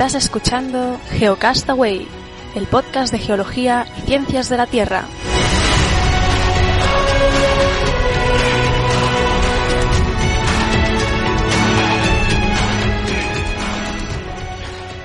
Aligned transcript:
Estás 0.00 0.24
escuchando 0.24 0.98
Geocastaway, 1.10 2.08
el 2.54 2.66
podcast 2.68 3.12
de 3.12 3.18
geología 3.18 3.86
y 3.98 4.00
ciencias 4.06 4.48
de 4.48 4.56
la 4.56 4.66
Tierra. 4.66 5.04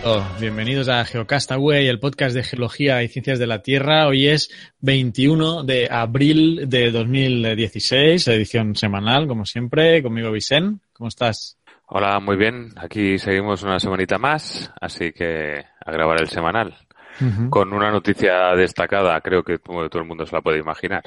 Oh, 0.05 0.23
bienvenidos 0.39 0.87
a 0.87 1.03
Geocastaway, 1.03 1.89
el 1.89 1.99
podcast 1.99 2.33
de 2.33 2.43
geología 2.43 3.03
y 3.03 3.09
ciencias 3.09 3.37
de 3.37 3.47
la 3.47 3.61
Tierra. 3.61 4.07
Hoy 4.07 4.29
es 4.29 4.49
21 4.79 5.65
de 5.65 5.89
abril 5.91 6.69
de 6.69 6.91
2016, 6.91 8.29
edición 8.29 8.77
semanal, 8.77 9.27
como 9.27 9.45
siempre. 9.45 10.01
Conmigo, 10.01 10.31
Vicen. 10.31 10.79
¿Cómo 10.93 11.09
estás? 11.09 11.57
Hola, 11.87 12.19
muy 12.19 12.35
bien. 12.35 12.73
Aquí 12.77 13.17
seguimos 13.19 13.63
una 13.63 13.79
semanita 13.79 14.17
más, 14.17 14.71
así 14.81 15.11
que 15.11 15.63
a 15.85 15.91
grabar 15.91 16.21
el 16.21 16.29
semanal. 16.29 16.75
Con 17.49 17.71
una 17.71 17.91
noticia 17.91 18.53
destacada, 18.55 19.21
creo 19.21 19.41
que 19.41 19.59
todo 19.59 20.01
el 20.01 20.05
mundo 20.05 20.25
se 20.25 20.35
la 20.35 20.41
puede 20.41 20.59
imaginar. 20.59 21.03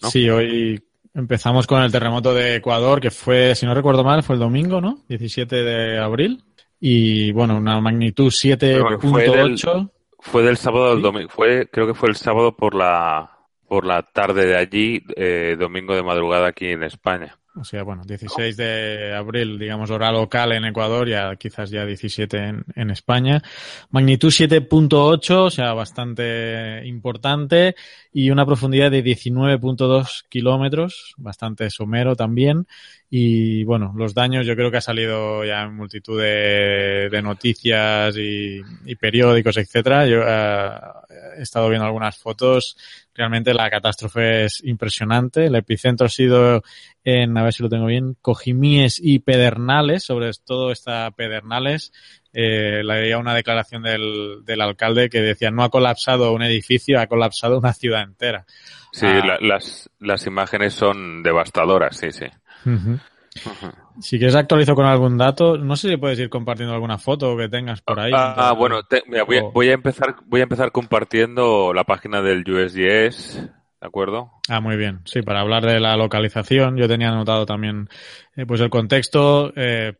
¿no? 0.00 0.10
Sí, 0.10 0.28
hoy 0.28 0.82
empezamos 1.14 1.68
con 1.68 1.82
el 1.82 1.92
terremoto 1.92 2.34
de 2.34 2.56
Ecuador, 2.56 3.00
que 3.00 3.10
fue, 3.10 3.54
si 3.54 3.66
no 3.66 3.74
recuerdo 3.74 4.02
mal, 4.02 4.24
fue 4.24 4.34
el 4.34 4.40
domingo, 4.40 4.80
¿no? 4.80 4.98
17 5.08 5.62
de 5.62 5.98
abril. 6.00 6.42
Y 6.80 7.30
bueno, 7.30 7.56
una 7.56 7.80
magnitud 7.80 8.26
7.8. 8.26 9.90
Fue 10.18 10.42
del 10.42 10.56
sábado 10.56 10.92
al 10.92 11.02
domingo. 11.02 11.28
Fue, 11.28 11.68
creo 11.70 11.86
que 11.86 11.94
fue 11.94 12.08
el 12.08 12.16
sábado 12.16 12.56
por 12.56 12.74
la, 12.74 13.30
por 13.68 13.84
la 13.84 14.02
tarde 14.02 14.46
de 14.46 14.56
allí, 14.56 15.04
eh, 15.16 15.56
domingo 15.58 15.94
de 15.94 16.02
madrugada 16.02 16.48
aquí 16.48 16.66
en 16.66 16.82
España. 16.82 17.38
O 17.54 17.64
sea, 17.64 17.82
bueno, 17.82 18.02
16 18.06 18.56
de 18.56 19.14
abril, 19.14 19.58
digamos, 19.58 19.90
hora 19.90 20.10
local 20.10 20.52
en 20.52 20.64
Ecuador, 20.64 21.06
ya 21.06 21.36
quizás 21.36 21.68
ya 21.68 21.84
17 21.84 22.64
en, 22.74 22.90
España. 22.90 23.42
Magnitud 23.90 24.30
7.8, 24.30 25.34
o 25.36 25.50
sea, 25.50 25.74
bastante 25.74 26.82
importante, 26.86 27.74
y 28.10 28.30
una 28.30 28.46
profundidad 28.46 28.90
de 28.90 29.04
19.2 29.04 30.24
kilómetros, 30.30 31.14
bastante 31.18 31.68
somero 31.68 32.16
también. 32.16 32.66
Y 33.14 33.64
bueno, 33.64 33.92
los 33.94 34.14
daños 34.14 34.46
yo 34.46 34.56
creo 34.56 34.70
que 34.70 34.78
ha 34.78 34.80
salido 34.80 35.44
ya 35.44 35.64
en 35.64 35.76
multitud 35.76 36.18
de, 36.18 37.20
noticias 37.22 38.16
y, 38.16 38.62
periódicos, 38.98 39.58
etcétera. 39.58 40.06
Yo 40.06 40.20
uh, 40.20 41.36
he 41.38 41.42
estado 41.42 41.68
viendo 41.68 41.84
algunas 41.84 42.16
fotos. 42.16 42.78
Realmente 43.14 43.52
la 43.52 43.68
catástrofe 43.68 44.46
es 44.46 44.64
impresionante. 44.64 45.44
El 45.44 45.54
epicentro 45.56 46.06
ha 46.06 46.08
sido 46.08 46.62
en, 47.04 47.36
a 47.36 47.42
ver 47.42 47.52
si 47.52 47.62
lo 47.62 47.68
tengo 47.68 47.86
bien, 47.86 48.16
Cojimíes 48.20 49.00
y 49.02 49.18
Pedernales, 49.18 50.04
sobre 50.04 50.30
todo 50.44 50.70
esta 50.70 51.10
Pedernales. 51.10 51.92
Eh, 52.32 52.82
leía 52.82 53.18
una 53.18 53.34
declaración 53.34 53.82
del, 53.82 54.42
del 54.44 54.60
alcalde 54.62 55.10
que 55.10 55.20
decía 55.20 55.50
no 55.50 55.64
ha 55.64 55.68
colapsado 55.68 56.32
un 56.32 56.42
edificio, 56.42 56.98
ha 56.98 57.06
colapsado 57.06 57.58
una 57.58 57.74
ciudad 57.74 58.02
entera. 58.02 58.46
Sí, 58.92 59.06
ah. 59.06 59.22
la, 59.24 59.38
las, 59.40 59.90
las 59.98 60.26
imágenes 60.26 60.74
son 60.74 61.22
devastadoras, 61.22 61.96
sí, 61.96 62.10
sí. 62.12 62.26
Uh 62.64 62.70
-huh. 62.70 63.00
Uh 63.46 63.50
-huh. 63.50 63.74
Si 64.00 64.18
quieres 64.18 64.36
actualizo 64.36 64.74
con 64.74 64.86
algún 64.86 65.18
dato, 65.18 65.58
no 65.58 65.76
sé 65.76 65.88
si 65.88 65.96
puedes 65.96 66.18
ir 66.18 66.28
compartiendo 66.30 66.74
alguna 66.74 66.98
foto 66.98 67.36
que 67.36 67.48
tengas 67.48 67.82
por 67.82 68.00
ahí. 68.00 68.12
Ah, 68.14 68.34
ah 68.36 68.52
bueno, 68.52 68.82
te, 68.84 69.02
mira, 69.06 69.24
voy, 69.24 69.38
a, 69.38 69.42
voy, 69.42 69.68
a, 69.68 69.72
empezar, 69.72 70.16
voy 70.26 70.40
a 70.40 70.44
empezar 70.44 70.72
compartiendo 70.72 71.72
la 71.74 71.84
página 71.84 72.22
del 72.22 72.44
USGS, 72.48 73.48
¿de 73.82 73.88
acuerdo? 73.88 74.30
Ah, 74.48 74.60
muy 74.60 74.76
bien. 74.76 75.00
Sí, 75.04 75.22
para 75.22 75.40
hablar 75.40 75.66
de 75.66 75.80
la 75.80 75.96
localización, 75.96 76.76
yo 76.76 76.86
tenía 76.86 77.08
anotado 77.08 77.44
también, 77.44 77.88
eh, 78.36 78.46
pues 78.46 78.60
el 78.60 78.70
contexto, 78.70 79.52
eh, 79.56 79.94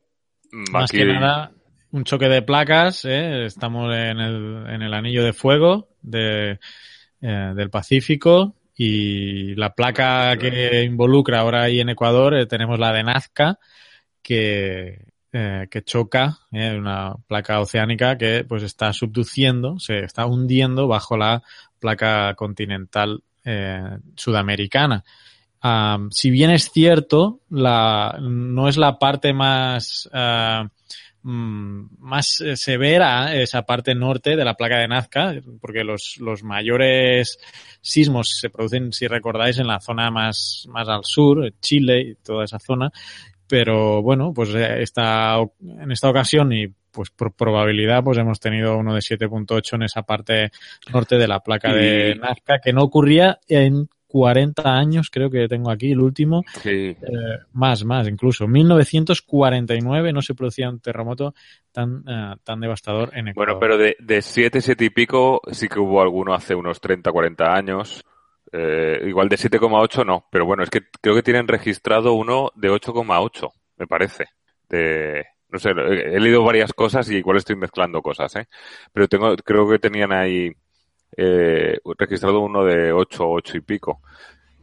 más 0.71 0.85
Aquí... 0.85 0.99
que 0.99 1.07
nada, 1.07 1.51
un 1.91 2.05
choque 2.05 2.29
de 2.29 2.43
placas, 2.43 3.05
eh, 3.05 3.45
estamos 3.45 3.93
en 3.93 4.21
el, 4.21 4.67
en 4.69 4.83
el 4.83 4.95
anillo 4.95 5.25
de 5.25 5.33
fuego 5.33 5.89
de, 6.01 6.61
eh, 7.21 7.53
del 7.57 7.71
Pacífico, 7.71 8.55
y 8.77 9.57
la 9.57 9.75
placa 9.75 10.37
que 10.39 10.85
involucra 10.85 11.41
ahora 11.41 11.63
ahí 11.63 11.81
en 11.81 11.91
Ecuador 11.91 12.47
tenemos 12.47 12.79
la 12.79 12.93
de 12.93 13.03
Nazca 13.03 13.59
que, 14.23 15.13
eh, 15.33 15.67
que 15.71 15.83
choca, 15.83 16.39
eh, 16.53 16.77
una 16.79 17.15
placa 17.27 17.61
oceánica 17.61 18.17
que 18.17 18.45
pues 18.49 18.63
está 18.63 18.93
subduciendo, 18.93 19.79
se 19.79 20.05
está 20.05 20.25
hundiendo 20.27 20.87
bajo 20.87 21.17
la 21.17 21.43
placa 21.81 22.35
continental 22.35 23.23
eh, 23.45 23.99
sudamericana. 24.17 25.05
Si 26.11 26.31
bien 26.31 26.51
es 26.51 26.73
cierto, 26.73 27.41
no 27.51 28.69
es 28.69 28.77
la 28.77 28.99
parte 28.99 29.33
más 29.33 30.11
uh, 30.13 30.69
más 31.25 32.43
severa 32.55 33.35
esa 33.35 33.63
parte 33.63 33.95
norte 33.95 34.35
de 34.37 34.45
la 34.45 34.55
placa 34.55 34.79
de 34.79 34.89
Nazca, 34.89 35.35
porque 35.61 35.85
los, 35.85 36.17
los 36.19 36.43
mayores 36.43 37.39
sismos 37.81 38.39
se 38.41 38.51
producen, 38.51 38.93
si 38.93 39.07
recordáis, 39.07 39.59
en 39.59 39.69
la 39.69 39.81
zona 39.81 40.11
más, 40.11 40.67
más 40.69 40.89
al 40.89 41.05
sur, 41.05 41.53
Chile 41.61 42.01
y 42.01 42.15
toda 42.17 42.45
esa 42.45 42.59
zona. 42.59 42.91
Pero 43.53 44.01
bueno, 44.01 44.33
pues 44.33 44.49
esta, 44.55 45.37
en 45.61 45.93
esta 45.93 46.09
ocasión 46.09 46.55
y 46.55 46.69
pues 46.91 47.11
por 47.11 47.35
probabilidad 47.35 48.03
pues 48.03 48.17
hemos 48.17 48.41
tenido 48.41 48.79
uno 48.79 48.95
de 48.95 49.01
7.8 49.01 49.75
en 49.75 49.83
esa 49.83 50.05
parte 50.05 50.51
norte 50.91 51.19
de 51.19 51.29
la 51.29 51.41
placa 51.41 51.71
de 51.71 52.15
Nazca 52.15 52.61
que 52.65 52.73
no 52.73 52.83
ocurría 52.83 53.41
en 53.47 53.91
40 54.07 54.63
años, 54.75 55.11
creo 55.11 55.29
que 55.29 55.49
tengo 55.49 55.71
aquí 55.71 55.93
el 55.93 56.01
último. 56.01 56.45
Sí. 56.63 56.71
Eh, 56.71 56.97
más, 57.53 57.85
más, 57.85 58.09
incluso. 58.09 58.49
1949 58.49 60.15
no 60.15 60.23
se 60.23 60.35
producía 60.35 60.71
un 60.71 60.81
terremoto 60.81 61.35
tan, 61.73 62.09
uh, 62.09 62.37
tan 62.43 62.59
devastador 62.59 63.11
en 63.13 63.29
Ecuador. 63.29 63.59
Bueno, 63.59 63.61
pero 63.61 63.77
de, 63.77 63.97
de 64.01 64.23
7, 64.23 64.63
7 64.63 64.83
y 64.83 64.91
pico 64.91 65.43
sí 65.51 65.69
que 65.69 65.79
hubo 65.79 66.01
alguno 66.01 66.33
hace 66.33 66.55
unos 66.55 66.81
30, 66.81 67.13
40 67.13 67.55
años. 67.55 68.03
Eh, 68.53 69.03
igual 69.07 69.29
de 69.31 69.37
7,8 69.37 70.05
no, 70.05 70.27
pero 70.31 70.45
bueno, 70.45 70.63
es 70.63 70.69
que 70.71 70.83
creo 71.01 71.15
que 71.15 71.23
tienen 71.23 71.49
registrado 71.49 72.13
uno 72.13 72.53
de 72.55 72.71
8,8, 72.71 73.51
me 73.79 73.87
parece. 73.87 74.27
De, 74.69 75.25
no 75.49 75.59
sé, 75.59 75.71
he 75.71 76.21
leído 76.21 76.45
varias 76.45 76.73
cosas 76.73 77.11
y 77.11 77.17
igual 77.17 77.39
estoy 77.39 77.57
mezclando 77.57 78.03
cosas, 78.03 78.37
¿eh? 78.37 78.49
Pero 78.93 79.09
tengo, 79.09 79.35
creo 79.37 79.69
que 79.69 79.79
tenían 79.79 80.13
ahí 80.13 80.53
eh, 81.17 81.79
registrado 81.99 82.41
uno 82.41 82.65
de 82.65 82.93
8, 82.93 83.29
8 83.29 83.57
y 83.57 83.61
pico. 83.61 84.01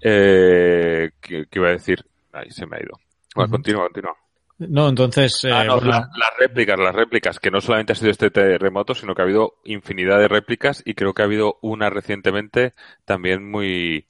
Eh, 0.01 1.11
¿qué, 1.19 1.45
¿qué, 1.50 1.59
iba 1.59 1.69
a 1.69 1.71
decir? 1.71 2.06
Ahí 2.31 2.51
se 2.51 2.66
me 2.66 2.77
ha 2.77 2.83
ido. 2.83 3.00
Bueno, 3.35 3.47
uh 3.47 3.50
-huh. 3.50 3.51
continúa, 3.51 3.83
continúa. 3.83 4.17
No, 4.59 4.89
entonces. 4.89 5.43
Eh, 5.45 5.51
ah, 5.53 5.63
no, 5.63 5.75
bueno. 5.75 5.91
las, 5.91 6.07
las 6.17 6.37
réplicas, 6.37 6.77
las 6.77 6.93
réplicas, 6.93 7.39
que 7.39 7.49
no 7.49 7.61
solamente 7.61 7.93
ha 7.93 7.95
sido 7.95 8.11
este 8.11 8.29
terremoto, 8.29 8.93
sino 8.93 9.15
que 9.15 9.21
ha 9.21 9.25
habido 9.25 9.55
infinidad 9.63 10.19
de 10.19 10.27
réplicas 10.27 10.83
y 10.85 10.93
creo 10.93 11.13
que 11.13 11.21
ha 11.21 11.25
habido 11.25 11.57
una 11.61 11.89
recientemente 11.89 12.73
también 13.05 13.49
muy 13.49 14.05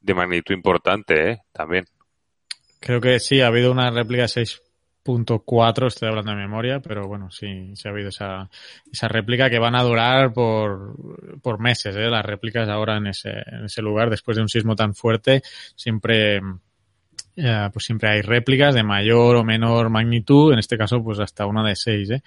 de 0.00 0.14
magnitud 0.14 0.54
importante, 0.54 1.30
¿eh? 1.30 1.38
También. 1.52 1.86
Creo 2.80 3.00
que 3.00 3.18
sí, 3.18 3.40
ha 3.40 3.46
habido 3.46 3.72
una 3.72 3.90
réplica 3.90 4.28
6 4.28 4.60
.4, 5.04 5.86
estoy 5.86 6.08
hablando 6.08 6.30
de 6.30 6.38
memoria, 6.38 6.80
pero 6.80 7.06
bueno, 7.06 7.30
sí, 7.30 7.72
sí 7.74 7.88
ha 7.88 7.90
habido 7.90 8.08
esa, 8.08 8.48
esa 8.90 9.08
réplica 9.08 9.50
que 9.50 9.58
van 9.58 9.74
a 9.74 9.82
durar 9.82 10.32
por, 10.32 10.96
por 11.42 11.60
meses, 11.60 11.94
¿eh? 11.94 12.08
las 12.08 12.24
réplicas 12.24 12.68
ahora 12.68 12.96
en 12.96 13.08
ese, 13.08 13.30
en 13.30 13.66
ese 13.66 13.82
lugar, 13.82 14.08
después 14.08 14.36
de 14.36 14.42
un 14.42 14.48
sismo 14.48 14.74
tan 14.74 14.94
fuerte, 14.94 15.42
siempre, 15.76 16.40
eh, 17.36 17.68
pues 17.72 17.84
siempre 17.84 18.10
hay 18.10 18.22
réplicas 18.22 18.74
de 18.74 18.82
mayor 18.82 19.36
o 19.36 19.44
menor 19.44 19.90
magnitud, 19.90 20.52
en 20.52 20.58
este 20.58 20.78
caso 20.78 21.02
pues 21.02 21.18
hasta 21.18 21.46
una 21.46 21.66
de 21.66 21.74
6, 21.74 22.10
¿eh? 22.10 22.22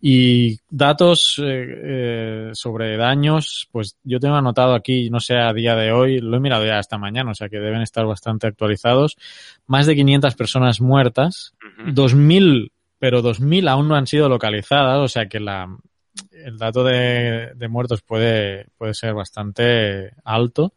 Y 0.00 0.58
datos 0.68 1.40
eh, 1.42 2.50
sobre 2.52 2.96
daños, 2.96 3.68
pues 3.72 3.96
yo 4.04 4.20
tengo 4.20 4.34
anotado 4.34 4.74
aquí, 4.74 5.08
no 5.10 5.20
sé 5.20 5.36
a 5.36 5.52
día 5.52 5.74
de 5.74 5.92
hoy, 5.92 6.20
lo 6.20 6.36
he 6.36 6.40
mirado 6.40 6.66
ya 6.66 6.78
esta 6.78 6.98
mañana, 6.98 7.30
o 7.30 7.34
sea 7.34 7.48
que 7.48 7.58
deben 7.58 7.80
estar 7.80 8.04
bastante 8.04 8.46
actualizados, 8.46 9.16
más 9.66 9.86
de 9.86 9.96
500 9.96 10.34
personas 10.34 10.80
muertas, 10.80 11.54
uh 11.62 11.88
-huh. 11.88 11.94
2.000, 11.94 12.72
pero 12.98 13.22
2.000 13.22 13.68
aún 13.68 13.88
no 13.88 13.94
han 13.94 14.06
sido 14.06 14.28
localizadas, 14.28 14.98
o 14.98 15.08
sea 15.08 15.28
que 15.28 15.40
la, 15.40 15.68
el 16.30 16.58
dato 16.58 16.84
de, 16.84 17.52
de 17.54 17.68
muertos 17.68 18.02
puede, 18.02 18.66
puede 18.76 18.94
ser 18.94 19.14
bastante 19.14 20.12
alto. 20.24 20.74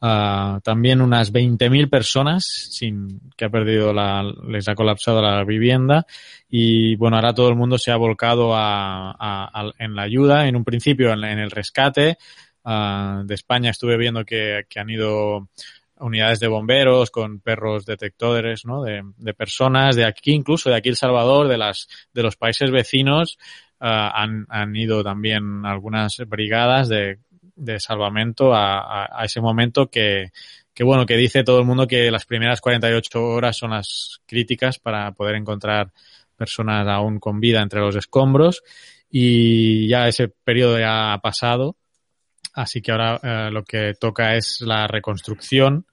Uh, 0.00 0.60
también 0.60 1.00
unas 1.00 1.32
20.000 1.32 1.90
personas 1.90 2.44
sin 2.44 3.20
que 3.36 3.46
ha 3.46 3.50
perdido 3.50 3.92
la, 3.92 4.22
les 4.46 4.68
ha 4.68 4.76
colapsado 4.76 5.20
la 5.20 5.42
vivienda 5.42 6.06
y 6.48 6.94
bueno, 6.94 7.16
ahora 7.16 7.34
todo 7.34 7.48
el 7.48 7.56
mundo 7.56 7.78
se 7.78 7.90
ha 7.90 7.96
volcado 7.96 8.54
a, 8.54 9.10
a, 9.10 9.50
a 9.52 9.72
en 9.80 9.96
la 9.96 10.02
ayuda, 10.02 10.46
en 10.46 10.54
un 10.54 10.64
principio 10.64 11.12
en, 11.12 11.24
el 11.24 11.50
rescate. 11.50 12.16
Uh, 12.62 13.24
de 13.24 13.34
España 13.34 13.70
estuve 13.70 13.96
viendo 13.96 14.24
que, 14.24 14.66
que, 14.68 14.78
han 14.78 14.90
ido 14.90 15.48
unidades 15.98 16.38
de 16.38 16.46
bomberos 16.46 17.10
con 17.10 17.40
perros 17.40 17.84
detectores, 17.84 18.64
¿no? 18.66 18.82
De, 18.82 19.02
de, 19.16 19.34
personas 19.34 19.96
de 19.96 20.04
aquí, 20.04 20.32
incluso 20.32 20.70
de 20.70 20.76
aquí 20.76 20.90
El 20.90 20.96
Salvador, 20.96 21.48
de 21.48 21.58
las, 21.58 21.88
de 22.12 22.22
los 22.22 22.36
países 22.36 22.70
vecinos, 22.70 23.36
uh, 23.80 23.86
han, 24.14 24.46
han 24.48 24.76
ido 24.76 25.02
también 25.02 25.66
algunas 25.66 26.18
brigadas 26.26 26.88
de 26.88 27.18
de 27.58 27.80
salvamento 27.80 28.54
a, 28.54 29.04
a, 29.04 29.24
ese 29.24 29.40
momento 29.40 29.88
que, 29.88 30.30
que, 30.72 30.84
bueno, 30.84 31.04
que 31.06 31.16
dice 31.16 31.44
todo 31.44 31.58
el 31.58 31.66
mundo 31.66 31.86
que 31.86 32.10
las 32.10 32.24
primeras 32.24 32.60
48 32.60 33.22
horas 33.22 33.56
son 33.56 33.70
las 33.70 34.20
críticas 34.26 34.78
para 34.78 35.12
poder 35.12 35.36
encontrar 35.36 35.92
personas 36.36 36.86
aún 36.88 37.18
con 37.18 37.40
vida 37.40 37.60
entre 37.60 37.80
los 37.80 37.96
escombros. 37.96 38.62
y 39.10 39.88
ya 39.88 40.08
ese 40.08 40.28
periodo 40.28 40.78
ya 40.78 41.12
ha 41.12 41.18
pasado. 41.18 41.76
Así 42.54 42.80
que 42.82 42.92
ahora 42.92 43.20
eh, 43.22 43.50
lo 43.52 43.64
que 43.64 43.94
toca 44.00 44.34
es 44.34 44.60
la 44.62 44.86
reconstrucción 44.86 45.86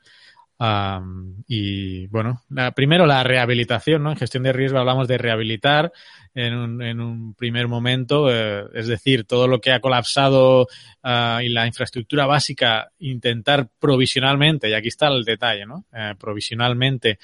y 1.47 2.07
bueno, 2.07 2.43
primero 2.75 3.05
la 3.05 3.23
rehabilitación, 3.23 4.03
¿no? 4.03 4.11
En 4.11 4.17
gestión 4.17 4.43
de 4.43 4.53
riesgo 4.53 4.79
hablamos 4.79 5.07
de 5.07 5.17
rehabilitar 5.17 5.91
en 6.33 6.53
un, 6.53 6.81
en 6.81 6.99
un 6.99 7.33
primer 7.33 7.67
momento, 7.67 8.29
eh, 8.29 8.65
es 8.73 8.87
decir, 8.87 9.25
todo 9.25 9.47
lo 9.47 9.59
que 9.59 9.71
ha 9.71 9.79
colapsado 9.79 10.67
ah, 11.03 11.39
y 11.43 11.49
la 11.49 11.65
infraestructura 11.65 12.25
básica, 12.25 12.91
intentar 12.99 13.69
provisionalmente, 13.79 14.69
y 14.69 14.73
aquí 14.73 14.89
está 14.89 15.07
el 15.07 15.23
detalle, 15.23 15.65
¿no? 15.65 15.85
Eh, 15.93 16.13
provisionalmente 16.19 17.19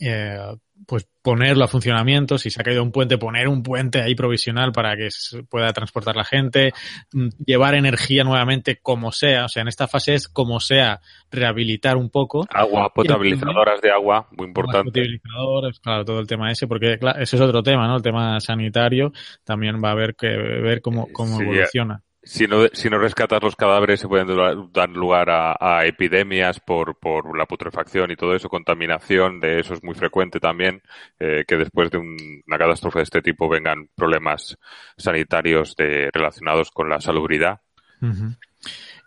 eh, 0.00 0.38
pues 0.86 1.08
ponerlo 1.22 1.64
a 1.64 1.68
funcionamiento, 1.68 2.36
si 2.36 2.50
se 2.50 2.60
ha 2.60 2.64
caído 2.64 2.82
un 2.82 2.92
puente, 2.92 3.16
poner 3.16 3.48
un 3.48 3.62
puente 3.62 4.02
ahí 4.02 4.14
provisional 4.14 4.72
para 4.72 4.96
que 4.96 5.08
pueda 5.48 5.72
transportar 5.72 6.16
la 6.16 6.24
gente, 6.24 6.72
mm, 7.12 7.28
llevar 7.46 7.74
energía 7.74 8.24
nuevamente 8.24 8.78
como 8.82 9.12
sea, 9.12 9.46
o 9.46 9.48
sea, 9.48 9.62
en 9.62 9.68
esta 9.68 9.88
fase 9.88 10.14
es 10.14 10.28
como 10.28 10.60
sea, 10.60 11.00
rehabilitar 11.30 11.96
un 11.96 12.10
poco. 12.10 12.46
Agua, 12.50 12.92
potabilizadoras 12.94 13.80
de 13.80 13.90
agua, 13.90 14.28
muy 14.32 14.48
importante. 14.48 14.90
Potabilizadores, 14.90 15.80
claro, 15.80 16.04
todo 16.04 16.20
el 16.20 16.26
tema 16.26 16.50
ese, 16.50 16.66
porque 16.66 16.98
claro, 16.98 17.20
ese 17.20 17.36
es 17.36 17.42
otro 17.42 17.62
tema, 17.62 17.86
¿no? 17.88 17.96
El 17.96 18.02
tema 18.02 18.38
sanitario 18.40 19.12
también 19.44 19.82
va 19.82 19.88
a 19.88 19.92
haber 19.92 20.14
que 20.14 20.28
ver 20.28 20.82
cómo, 20.82 21.08
cómo 21.12 21.40
evoluciona 21.40 22.02
si 22.24 22.46
no, 22.46 22.66
si 22.72 22.88
no 22.88 22.98
rescatas 22.98 23.42
los 23.42 23.54
cadáveres 23.54 24.00
se 24.00 24.08
pueden 24.08 24.26
dar 24.72 24.88
lugar 24.88 25.28
a, 25.30 25.84
epidemias 25.86 26.58
por, 26.58 26.98
por, 26.98 27.36
la 27.36 27.46
putrefacción 27.46 28.10
y 28.10 28.16
todo 28.16 28.34
eso, 28.34 28.48
contaminación, 28.48 29.40
de 29.40 29.60
eso 29.60 29.74
es 29.74 29.84
muy 29.84 29.94
frecuente 29.94 30.40
también, 30.40 30.82
eh, 31.20 31.44
que 31.46 31.56
después 31.56 31.90
de 31.90 31.98
una 31.98 32.58
catástrofe 32.58 33.00
de 33.00 33.04
este 33.04 33.22
tipo 33.22 33.48
vengan 33.48 33.88
problemas 33.94 34.56
sanitarios 34.96 35.76
de, 35.76 36.10
relacionados 36.12 36.70
con 36.70 36.88
la 36.88 37.00
salubridad. 37.00 37.60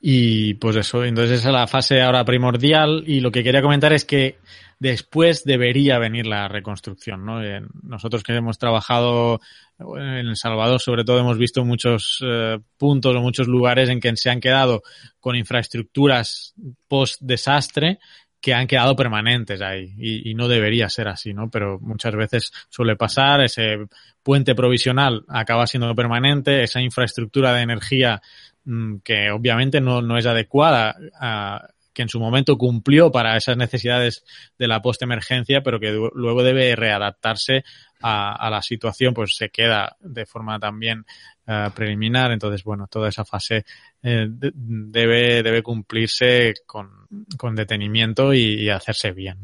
Y 0.02 0.56
pues 0.56 0.76
eso, 0.76 1.04
entonces 1.04 1.40
esa 1.40 1.50
es 1.50 1.54
la 1.54 1.68
fase 1.68 2.02
ahora 2.02 2.24
primordial 2.24 3.04
y 3.06 3.20
lo 3.20 3.32
que 3.32 3.44
quería 3.44 3.62
comentar 3.62 3.94
es 3.94 4.06
que 4.06 4.38
después 4.80 5.44
debería 5.44 5.98
venir 5.98 6.28
la 6.28 6.48
reconstrucción, 6.48 7.26
¿no? 7.26 7.42
Nosotros 7.84 8.24
que 8.24 8.36
hemos 8.36 8.60
trabajado 8.60 9.42
en 9.80 10.28
El 10.28 10.36
Salvador, 10.36 10.82
sobre 10.82 11.04
todo, 11.04 11.20
hemos 11.20 11.38
visto 11.38 11.64
muchos 11.64 12.20
eh, 12.26 12.58
puntos 12.78 13.16
o 13.16 13.22
muchos 13.22 13.48
lugares 13.48 13.90
en 13.90 14.00
que 14.00 14.16
se 14.16 14.30
han 14.30 14.40
quedado 14.40 14.82
con 15.20 15.36
infraestructuras 15.36 16.54
post-desastre 16.88 18.00
que 18.40 18.54
han 18.54 18.68
quedado 18.68 18.96
permanentes 18.96 19.62
ahí 19.62 19.94
y, 19.98 20.30
y, 20.30 20.36
no 20.36 20.48
debería 20.48 20.90
ser 20.90 21.08
así, 21.08 21.34
¿no? 21.34 21.50
Pero 21.50 21.80
muchas 21.80 22.16
veces 22.16 22.52
suele 22.70 22.96
pasar, 22.96 23.42
ese 23.42 23.88
puente 24.24 24.56
provisional 24.56 25.26
acaba 25.28 25.66
siendo 25.68 25.94
permanente, 25.96 26.64
esa 26.64 26.82
infraestructura 26.82 27.54
de 27.54 27.62
energía 27.62 28.22
mm, 28.66 28.98
que 29.04 29.32
obviamente 29.32 29.82
no, 29.82 30.02
no 30.02 30.18
es 30.18 30.26
adecuada 30.26 30.96
a, 31.20 31.68
que 31.98 32.04
en 32.04 32.10
su 32.10 32.20
momento 32.20 32.60
cumplió 32.60 33.12
para 33.12 33.36
esas 33.36 33.58
necesidades 33.58 34.24
de 34.60 34.68
la 34.68 34.84
post-emergencia, 34.84 35.64
pero 35.64 35.80
que 35.80 35.90
luego 36.14 36.44
debe 36.44 36.76
readaptarse 36.76 37.64
a, 38.04 38.50
la 38.52 38.62
situación, 38.62 39.16
pues 39.16 39.32
se 39.36 39.50
queda 39.50 39.98
de 40.00 40.28
forma 40.28 40.60
también 40.60 41.08
eh, 41.48 41.70
preliminar. 41.74 42.32
Entonces, 42.32 42.64
bueno, 42.64 42.86
toda 42.86 43.10
esa 43.10 43.26
fase 43.26 43.66
eh, 44.04 44.28
debe, 44.30 45.42
debe 45.42 45.64
cumplirse 45.64 46.54
con, 46.68 47.08
con 47.36 47.56
detenimiento 47.56 48.32
y, 48.32 48.70
hacerse 48.70 49.12
bien. 49.12 49.40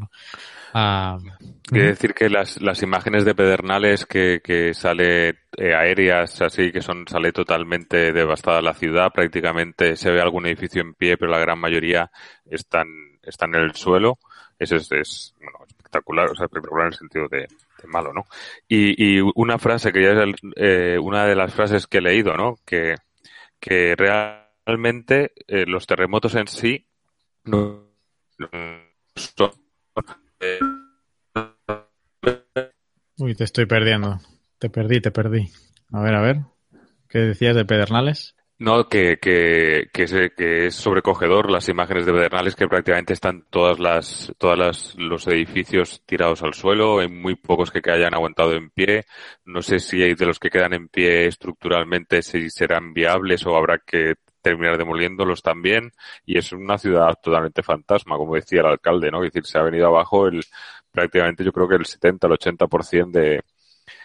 Ah, 0.73 1.19
Quiere 1.63 1.89
decir 1.89 2.13
que 2.13 2.29
las, 2.29 2.61
las 2.61 2.81
imágenes 2.81 3.25
de 3.25 3.35
Pedernales 3.35 4.05
que, 4.05 4.41
que 4.43 4.73
sale 4.73 5.29
eh, 5.57 5.73
aéreas 5.73 6.41
así, 6.41 6.71
que 6.71 6.81
son 6.81 7.07
sale 7.07 7.31
totalmente 7.31 8.11
devastada 8.11 8.61
la 8.61 8.73
ciudad, 8.73 9.11
prácticamente 9.13 9.95
se 9.95 10.11
ve 10.11 10.21
algún 10.21 10.45
edificio 10.45 10.81
en 10.81 10.93
pie, 10.93 11.17
pero 11.17 11.31
la 11.31 11.39
gran 11.39 11.59
mayoría 11.59 12.11
están, 12.45 12.87
están 13.21 13.55
en 13.55 13.61
el 13.61 13.75
suelo. 13.75 14.19
Eso 14.59 14.75
es, 14.75 14.91
es 14.91 15.35
bueno, 15.37 15.59
espectacular, 15.67 16.29
o 16.29 16.35
sea, 16.35 16.45
espectacular 16.45 16.87
en 16.87 16.93
el 16.93 16.97
sentido 16.97 17.27
de, 17.29 17.47
malo, 17.87 18.13
¿no? 18.13 18.25
Y, 18.67 19.17
y 19.17 19.21
una 19.35 19.57
frase 19.57 19.91
que 19.91 20.01
ya 20.01 20.11
es 20.11 20.35
eh, 20.55 20.97
una 20.99 21.25
de 21.25 21.35
las 21.35 21.53
frases 21.53 21.87
que 21.87 21.99
he 21.99 22.01
leído, 22.01 22.35
¿no? 22.35 22.55
Que, 22.65 22.95
que 23.59 23.95
realmente 23.95 25.33
eh, 25.47 25.65
los 25.65 25.85
terremotos 25.85 26.35
en 26.35 26.47
sí 26.47 26.85
no 27.45 27.83
son 29.15 29.51
Uy, 33.17 33.35
te 33.35 33.43
estoy 33.43 33.65
perdiendo. 33.65 34.19
Te 34.59 34.69
perdí, 34.69 34.99
te 34.99 35.11
perdí. 35.11 35.49
A 35.91 36.01
ver, 36.01 36.15
a 36.15 36.21
ver. 36.21 36.37
¿Qué 37.07 37.19
decías 37.19 37.55
de 37.55 37.65
Pedernales? 37.65 38.35
No, 38.59 38.87
que, 38.87 39.17
que, 39.17 39.89
que, 39.91 40.03
es, 40.03 40.13
que 40.35 40.67
es 40.67 40.75
sobrecogedor 40.75 41.51
las 41.51 41.67
imágenes 41.69 42.05
de 42.05 42.13
Pedernales 42.13 42.55
que 42.55 42.67
prácticamente 42.67 43.13
están 43.13 43.45
todas 43.49 43.79
las, 43.79 44.33
todas 44.37 44.57
las, 44.57 44.95
los 44.95 45.27
edificios 45.27 46.01
tirados 46.05 46.43
al 46.43 46.53
suelo, 46.53 46.99
hay 46.99 47.09
muy 47.09 47.35
pocos 47.35 47.71
que 47.71 47.81
hayan 47.91 48.13
aguantado 48.13 48.53
en 48.53 48.69
pie. 48.69 49.05
No 49.43 49.61
sé 49.61 49.79
si 49.79 50.01
hay 50.01 50.15
de 50.15 50.25
los 50.25 50.39
que 50.39 50.49
quedan 50.49 50.73
en 50.73 50.87
pie 50.87 51.27
estructuralmente 51.27 52.21
si 52.21 52.49
serán 52.49 52.93
viables 52.93 53.45
o 53.45 53.55
habrá 53.55 53.79
que 53.79 54.15
terminar 54.43 54.77
demoliéndolos 54.77 55.41
también 55.41 55.91
y 56.25 56.37
es 56.37 56.51
una 56.51 56.77
ciudad 56.77 57.17
totalmente 57.23 57.63
fantasma, 57.63 58.17
como 58.17 58.35
decía 58.35 58.59
el 58.59 58.67
alcalde, 58.67 59.09
¿no? 59.09 59.23
Es 59.23 59.31
decir, 59.31 59.47
se 59.47 59.57
ha 59.57 59.63
venido 59.63 59.87
abajo 59.87 60.27
el 60.27 60.43
prácticamente 60.91 61.43
yo 61.43 61.51
creo 61.51 61.67
que 61.67 61.75
el 61.75 61.85
70 61.85 62.27
al 62.27 62.33
80% 62.33 63.11
de 63.11 63.41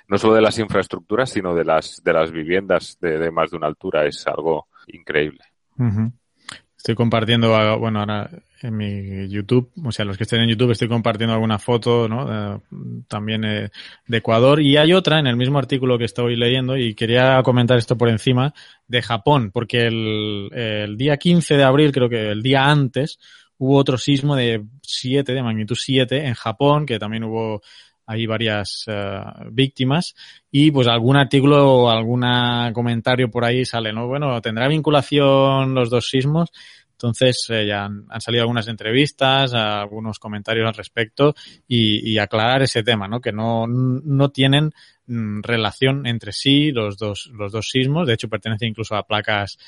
no 0.06 0.17
solo 0.17 0.35
de 0.35 0.40
las 0.40 0.58
infraestructuras, 0.58 1.29
sino 1.29 1.55
de 1.55 1.64
las 1.64 2.00
de 2.02 2.12
las 2.14 2.31
viviendas 2.31 2.96
de, 3.00 3.31
más 3.31 3.50
de 3.50 3.58
una 3.58 3.67
altura 3.67 4.06
es 4.06 4.26
algo 4.26 4.69
increíble. 4.87 5.44
Estoy 6.79 6.95
compartiendo, 6.95 7.79
bueno, 7.79 7.99
ahora 8.01 8.31
en 8.63 8.77
mi 8.77 9.29
YouTube, 9.29 9.71
o 9.85 9.91
sea, 9.93 10.05
los 10.05 10.17
que 10.17 10.23
estén 10.23 10.41
en 10.41 10.49
YouTube 10.49 10.71
estoy 10.71 10.89
compartiendo 10.89 11.35
alguna 11.35 11.59
foto, 11.59 12.09
¿no? 12.09 12.63
también 13.09 13.45
eh, 13.45 13.71
de 14.07 14.17
Ecuador. 14.17 14.63
Y 14.63 14.77
hay 14.77 14.93
otra 14.93 15.19
en 15.19 15.27
el 15.27 15.37
mismo 15.37 15.59
artículo 15.59 15.99
que 15.99 16.05
estoy 16.05 16.37
leyendo 16.37 16.77
y 16.77 16.94
quería 16.94 17.43
comentar 17.43 17.77
esto 17.79 17.99
por 17.99 18.08
encima 18.08 18.55
de 18.87 19.03
Japón, 19.03 19.51
porque 19.53 19.87
el, 19.87 20.51
el 20.53 20.97
día 20.97 21.17
15 21.17 21.56
de 21.56 21.65
abril, 21.65 21.93
creo 21.93 22.08
que 22.08 22.31
el 22.31 22.43
día 22.43 22.67
antes, 22.67 23.19
hubo 23.58 23.77
otro 23.77 23.99
sismo 23.99 24.37
de 24.37 24.65
7, 24.82 25.32
de 25.32 25.43
magnitud 25.43 25.77
7 25.77 26.27
en 26.27 26.35
Japón, 26.35 26.87
que 26.87 26.99
también 26.99 27.25
hubo 27.25 27.61
ahí 28.08 28.27
varias 28.27 28.84
eh, 28.86 29.20
víctimas 29.53 30.15
y 30.50 30.70
pues 30.70 30.88
algún 30.88 31.17
artículo 31.17 31.72
o 31.72 31.91
algún 31.91 32.24
comentario 32.72 33.31
por 33.31 33.44
ahí 33.44 33.65
sale, 33.67 33.93
¿no? 33.93 34.08
Bueno, 34.08 34.41
¿tendrá 34.41 34.67
vinculación 34.67 35.74
los 35.74 35.91
dos 35.91 36.08
sismos? 36.08 36.50
Entonces 36.93 37.46
eh, 37.50 37.67
ya 37.67 37.84
han, 37.84 38.20
salido 38.20 38.43
algunas 38.43 38.67
entrevistas, 38.67 39.53
algunos 39.53 40.19
comentarios 40.19 40.67
al 40.67 40.74
respecto 40.74 41.34
y, 41.69 42.10
y, 42.10 42.19
aclarar 42.19 42.62
ese 42.62 42.82
tema, 42.82 43.06
¿no? 43.06 43.20
Que 43.20 43.31
no, 43.31 43.67
no 43.69 44.31
tienen 44.31 44.72
mm, 45.06 45.43
relación 45.43 46.06
entre 46.06 46.32
sí 46.32 46.72
los 46.72 46.96
dos, 46.96 47.31
los 47.34 47.53
dos 47.53 47.69
sismos. 47.69 48.08
De 48.08 48.15
hecho, 48.15 48.29
pertenece 48.29 48.67
incluso 48.67 48.96
a 48.96 49.06
placas 49.06 49.58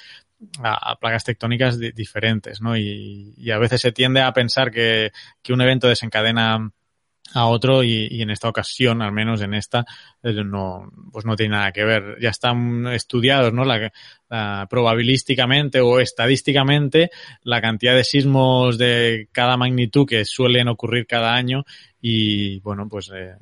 a, 0.63 0.97
placas 0.99 1.25
tectónicas 1.25 1.79
diferentes, 1.79 2.61
¿no? 2.61 2.77
Y, 2.77 3.35
y, 3.37 3.51
a 3.51 3.59
veces 3.59 3.81
se 3.83 3.93
tiende 3.93 4.23
a 4.23 4.33
pensar 4.33 4.71
que, 4.71 5.13
que 5.43 5.53
un 5.53 5.61
evento 5.61 5.87
desencadena 5.89 6.73
a 7.33 7.47
otro 7.47 7.85
y, 7.85 8.23
en 8.23 8.31
esta 8.31 8.49
ocasión, 8.49 9.03
al 9.03 9.13
menos 9.13 9.41
en 9.41 9.55
esta, 9.55 9.85
eh, 10.23 10.33
no, 10.45 10.91
pues 11.13 11.25
no 11.25 11.37
tiene 11.37 11.57
nada 11.57 11.73
que 11.73 11.85
ver. 11.85 12.17
Ya 12.21 12.31
están 12.31 12.87
estudiados, 12.89 13.53
¿no? 13.53 13.65
La, 13.65 13.93
probabilísticamente 14.69 15.81
o 15.81 15.99
estadísticamente 15.99 17.11
la 17.43 17.61
cantidad 17.61 17.97
de 17.97 18.05
sismos 18.05 18.79
de 18.79 19.29
cada 19.33 19.57
magnitud 19.57 20.07
que 20.07 20.25
suelen 20.25 20.69
ocurrir 20.69 21.09
cada 21.09 21.35
año 21.35 21.65
y 22.01 22.61
bueno, 22.61 22.89
pues 22.89 23.11
eh, 23.13 23.35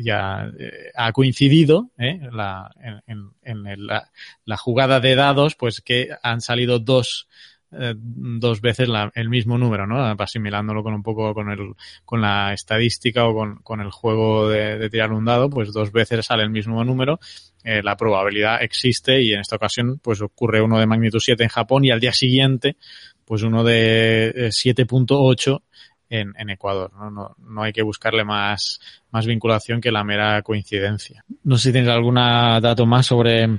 ya 0.00 0.48
eh, 0.56 0.92
ha 0.94 1.12
coincidido 1.12 1.90
la, 1.96 2.70
en, 3.06 3.32
en 3.42 3.86
la, 3.86 4.12
la, 4.44 4.56
jugada 4.56 5.00
de 5.00 5.16
dados, 5.16 5.56
pues 5.56 5.80
que 5.80 6.10
han 6.22 6.40
salido 6.40 6.78
dos 6.78 7.26
eh, 7.70 7.94
dos 7.96 8.60
veces 8.62 8.88
la, 8.88 9.10
el 9.14 9.28
mismo 9.28 9.58
número, 9.58 9.86
¿no? 9.86 10.02
Asimilándolo 10.18 10.82
con 10.82 10.94
un 10.94 11.02
poco 11.02 11.34
con 11.34 11.50
el, 11.50 11.74
con 12.04 12.20
la 12.22 12.54
estadística 12.54 13.26
o 13.26 13.34
con, 13.34 13.56
con 13.56 13.80
el 13.80 13.90
juego 13.90 14.48
de, 14.48 14.78
de, 14.78 14.88
tirar 14.88 15.12
un 15.12 15.26
dado, 15.26 15.50
pues 15.50 15.72
dos 15.72 15.92
veces 15.92 16.24
sale 16.24 16.44
el 16.44 16.50
mismo 16.50 16.82
número. 16.82 17.20
Eh, 17.62 17.82
la 17.82 17.96
probabilidad 17.96 18.62
existe 18.62 19.20
y 19.20 19.34
en 19.34 19.40
esta 19.40 19.56
ocasión, 19.56 19.98
pues 20.02 20.22
ocurre 20.22 20.62
uno 20.62 20.78
de 20.78 20.86
magnitud 20.86 21.20
7 21.20 21.42
en 21.42 21.50
Japón 21.50 21.84
y 21.84 21.90
al 21.90 22.00
día 22.00 22.12
siguiente, 22.12 22.76
pues 23.24 23.42
uno 23.42 23.62
de 23.62 24.48
7.8 24.50 25.60
en, 26.08 26.32
en, 26.38 26.50
Ecuador. 26.50 26.90
¿no? 26.94 27.10
No, 27.10 27.36
no 27.38 27.62
hay 27.62 27.72
que 27.72 27.82
buscarle 27.82 28.24
más, 28.24 28.80
más 29.10 29.26
vinculación 29.26 29.82
que 29.82 29.92
la 29.92 30.04
mera 30.04 30.40
coincidencia. 30.40 31.24
No 31.44 31.58
sé 31.58 31.64
si 31.64 31.72
tienes 31.72 31.90
algún 31.90 32.14
dato 32.14 32.86
más 32.86 33.04
sobre 33.04 33.58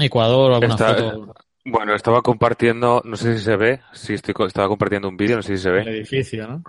Ecuador 0.00 0.52
o 0.52 0.54
alguna 0.54 0.74
Esta, 0.74 0.94
foto. 0.94 1.34
Bueno, 1.66 1.94
estaba 1.94 2.20
compartiendo, 2.20 3.00
no 3.04 3.16
sé 3.16 3.38
si 3.38 3.44
se 3.44 3.56
ve, 3.56 3.80
si 3.92 4.14
estoy, 4.14 4.34
estaba 4.46 4.68
compartiendo 4.68 5.08
un 5.08 5.16
vídeo, 5.16 5.36
no 5.36 5.42
sé 5.42 5.56
si 5.56 5.62
se 5.62 5.70
ve. 5.70 5.80
El 5.80 5.88
edificio, 5.88 6.46
¿no? 6.46 6.62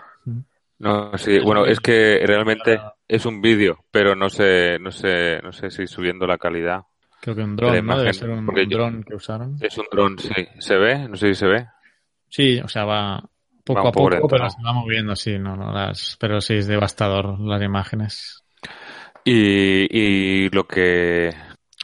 No, 0.77 1.17
sí, 1.17 1.39
bueno, 1.39 1.65
es 1.65 1.79
que 1.79 2.21
realmente 2.25 2.79
es 3.07 3.25
un 3.25 3.41
vídeo, 3.41 3.79
pero 3.91 4.15
no 4.15 4.29
sé, 4.29 4.77
no 4.79 4.91
sé, 4.91 5.39
no 5.41 5.51
sé 5.51 5.69
si 5.71 5.87
subiendo 5.87 6.27
la 6.27 6.37
calidad. 6.37 6.81
Creo 7.21 7.35
que 7.35 7.43
un 7.43 7.55
dron, 7.55 7.85
¿no? 7.85 7.97
Debe 7.99 8.13
ser 8.13 8.29
un 8.29 8.45
yo- 8.45 8.63
dron 8.69 9.03
que 9.03 9.15
usaron. 9.15 9.55
Es 9.59 9.77
un 9.77 9.85
dron, 9.91 10.19
sí. 10.19 10.47
¿Se 10.59 10.75
ve? 10.75 11.07
No 11.09 11.15
sé 11.15 11.29
si 11.29 11.35
se 11.35 11.47
ve. 11.47 11.67
Sí, 12.29 12.59
o 12.59 12.67
sea, 12.67 12.85
va 12.85 13.23
poco 13.63 13.79
un 13.79 13.87
a 13.87 13.91
poco 13.91 14.27
pero 14.29 14.49
se 14.49 14.61
va 14.61 14.73
moviendo, 14.73 15.15
sí, 15.15 15.39
no, 15.39 15.55
no, 15.55 15.71
las, 15.71 16.17
pero 16.19 16.41
sí 16.41 16.55
es 16.55 16.67
devastador 16.67 17.39
las 17.39 17.61
imágenes. 17.61 18.43
Y, 19.23 19.87
y 20.45 20.49
lo 20.49 20.67
que... 20.67 21.31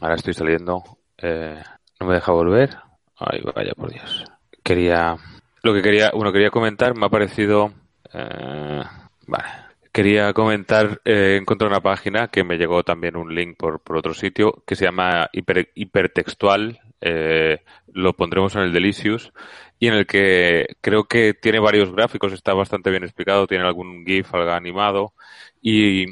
Ahora 0.02 0.16
estoy 0.16 0.34
saliendo. 0.34 0.84
eh, 1.18 1.62
no 2.00 2.08
me 2.08 2.16
deja 2.16 2.32
volver. 2.32 2.78
Ay, 3.24 3.42
vaya 3.56 3.74
por 3.74 3.92
Dios. 3.92 4.26
Quería... 4.64 5.16
Lo 5.64 5.74
que 5.74 5.82
quería... 5.82 6.12
Bueno, 6.12 6.32
quería 6.32 6.50
comentar, 6.50 6.96
me 6.98 7.06
ha 7.06 7.10
parecido... 7.10 7.72
eh, 8.14 8.82
vale. 9.28 9.50
Quería 9.92 10.32
comentar, 10.34 11.02
eh, 11.04 11.38
encontré 11.40 11.68
una 11.68 11.82
página 11.82 12.30
que 12.30 12.46
me 12.46 12.58
llegó 12.58 12.82
también 12.84 13.18
un 13.18 13.36
link 13.36 13.58
por, 13.58 13.82
por 13.82 13.98
otro 13.98 14.14
sitio 14.14 14.64
que 14.66 14.76
se 14.78 14.86
llama 14.86 15.30
Hiper- 15.34 15.70
Hipertextual. 15.76 16.80
eh, 17.02 17.60
lo 17.94 18.14
pondremos 18.14 18.56
en 18.56 18.62
el 18.62 18.72
Delicious 18.74 19.34
y 19.80 19.88
en 19.88 19.96
el 19.96 20.06
que 20.08 20.68
creo 20.80 21.04
que 21.06 21.34
tiene 21.34 21.60
varios 21.60 21.92
gráficos, 21.92 22.32
está 22.32 22.54
bastante 22.54 22.90
bien 22.90 23.04
explicado, 23.04 23.48
tiene 23.48 23.66
algún 23.66 24.06
GIF, 24.06 24.34
algo 24.34 24.52
animado 24.52 25.14
y, 25.62 26.06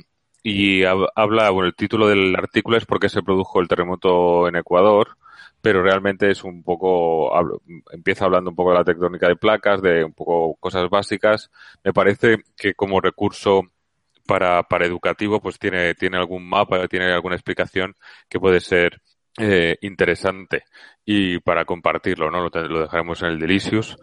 y 0.44 0.82
hab- 0.82 1.10
habla, 1.16 1.50
bueno, 1.52 1.68
el 1.68 1.76
título 1.76 2.08
del 2.10 2.36
artículo 2.36 2.76
es 2.76 2.86
porque 2.86 3.08
se 3.08 3.22
produjo 3.24 3.62
el 3.62 3.70
terremoto 3.70 4.50
en 4.50 4.58
Ecuador, 4.58 5.16
pero 5.62 5.84
realmente 5.84 6.30
es 6.32 6.44
un 6.44 6.64
poco, 6.64 7.36
hablo- 7.36 7.62
empieza 7.92 8.26
hablando 8.26 8.50
un 8.52 8.56
poco 8.56 8.72
de 8.72 8.78
la 8.78 8.84
tectónica 8.84 9.28
de 9.28 9.36
placas, 9.36 9.82
de 9.82 10.04
un 10.04 10.14
poco 10.14 10.56
cosas 10.60 10.90
básicas. 10.90 11.52
Me 11.84 11.94
parece 11.94 12.38
que 12.58 12.74
como 12.74 13.02
recurso 13.02 13.64
para, 14.26 14.64
para 14.64 14.86
educativo, 14.86 15.42
pues 15.42 15.58
tiene, 15.60 15.96
tiene 15.96 16.18
algún 16.18 16.48
mapa, 16.48 16.88
tiene 16.88 17.12
alguna 17.12 17.36
explicación 17.36 17.96
que 18.30 18.40
puede 18.40 18.60
ser 18.60 19.02
eh, 19.38 19.78
interesante 19.82 20.64
y 21.06 21.40
para 21.40 21.66
compartirlo, 21.66 22.30
¿no? 22.30 22.48
Lo, 22.50 22.82
dejaremos 22.82 23.22
en 23.24 23.30
el 23.30 23.40
Delicious 23.40 23.98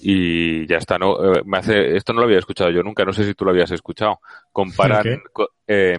y 0.00 0.66
ya 0.66 0.76
está, 0.78 0.98
¿no? 0.98 1.34
Eh, 1.34 1.42
me 1.44 1.58
hace, 1.58 1.96
esto 1.96 2.12
no 2.12 2.20
lo 2.20 2.26
había 2.26 2.38
escuchado 2.38 2.70
yo 2.70 2.82
nunca, 2.82 3.04
no 3.04 3.12
sé 3.12 3.24
si 3.24 3.34
tú 3.34 3.44
lo 3.44 3.50
habías 3.50 3.70
escuchado. 3.70 4.20
Comparan, 4.52 5.06
eh, 5.66 5.98